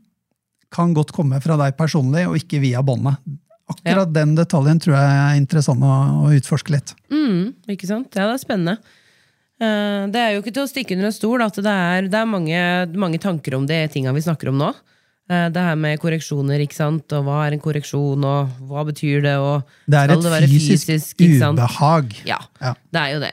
[0.74, 3.20] kan godt komme fra deg personlig, og ikke via båndet.
[3.68, 5.94] Akkurat den detaljen tror jeg er interessant å,
[6.26, 6.94] å utforske litt.
[7.10, 8.14] Mm, ikke sant?
[8.14, 8.76] Ja, det er spennende.
[9.58, 12.14] Eh, Det er jo ikke til å stikke under en stol at det er, det
[12.20, 12.60] er mange,
[12.94, 14.68] mange tanker om det tinga vi snakker om nå.
[15.28, 19.22] Eh, Det her med korreksjoner, ikke sant, og hva er en korreksjon, og hva betyr
[19.26, 21.58] det, og Det er skal et være fysisk, ikke sant?
[21.58, 22.14] ubehag.
[22.28, 22.74] Ja, Ja.
[22.92, 23.32] det er jo det.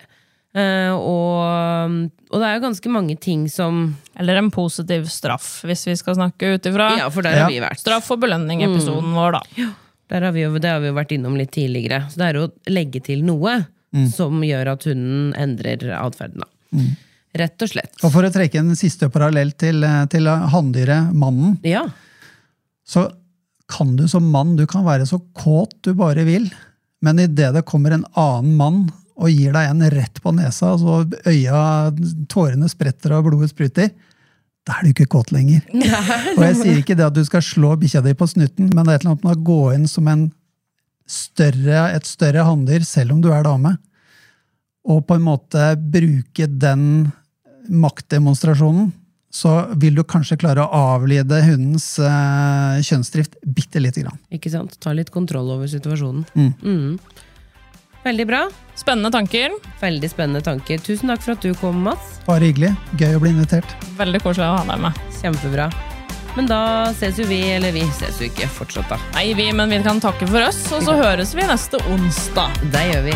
[0.56, 5.86] Eh, og, og det er jo ganske mange ting som Eller en positiv straff, hvis
[5.88, 7.44] vi skal snakke ut ifra Ja, for der Ja.
[7.46, 7.80] har vi vært.
[7.82, 9.42] straff og belønning-episoden vår, da.
[9.58, 9.72] Der
[10.12, 12.04] har vi jo, det har vi jo vært innom litt tidligere.
[12.12, 13.66] Så det er å legge til noe
[14.10, 16.42] som gjør at hunden endrer atferden.
[16.74, 16.96] Mm.
[17.38, 17.94] Rett og slett.
[18.04, 21.88] Og for å trekke en siste parallell til, eh, til hanndyret mannen, Ja.
[22.86, 23.12] så
[23.70, 26.52] kan du som mann du kan være så kåt du bare vil,
[27.02, 31.04] men idet det kommer en annen mann og gir deg en rett på nesa, så
[31.26, 31.92] øya,
[32.28, 33.92] tårene spretter og blodet spruter,
[34.64, 35.64] da er du ikke kåt lenger.
[36.38, 38.94] Og jeg sier ikke det at du skal slå bikkja di på snutten, men det
[38.94, 40.30] er et eller annet med å gå inn som en
[41.10, 43.76] større, et større hanndyr, selv om du er dame,
[44.88, 47.12] og på en måte bruke den
[47.72, 48.92] maktdemonstrasjonen,
[49.34, 49.52] så
[49.82, 54.20] vil du kanskje klare å avlede hundens eh, kjønnsdrift bitte lite grann.
[54.36, 54.76] Ikke sant?
[54.84, 56.28] Ta litt kontroll over situasjonen.
[56.38, 56.52] Mm.
[56.62, 57.23] Mm.
[58.04, 58.44] Veldig bra.
[58.76, 59.54] Spennende tanker.
[59.80, 60.82] Veldig spennende tanker.
[60.84, 62.18] Tusen takk for at du kom, Mats.
[62.28, 62.74] Bare hyggelig.
[63.00, 63.76] Gøy å bli invitert.
[64.00, 65.04] Veldig koselig å ha deg med.
[65.22, 65.70] Kjempebra.
[66.36, 66.62] Men da
[66.98, 68.98] ses jo vi, eller vi ses jo ikke fortsatt, da.
[69.14, 72.66] Nei, vi, men vi kan takke for oss, og så høres vi neste onsdag.
[72.74, 73.16] Det gjør vi.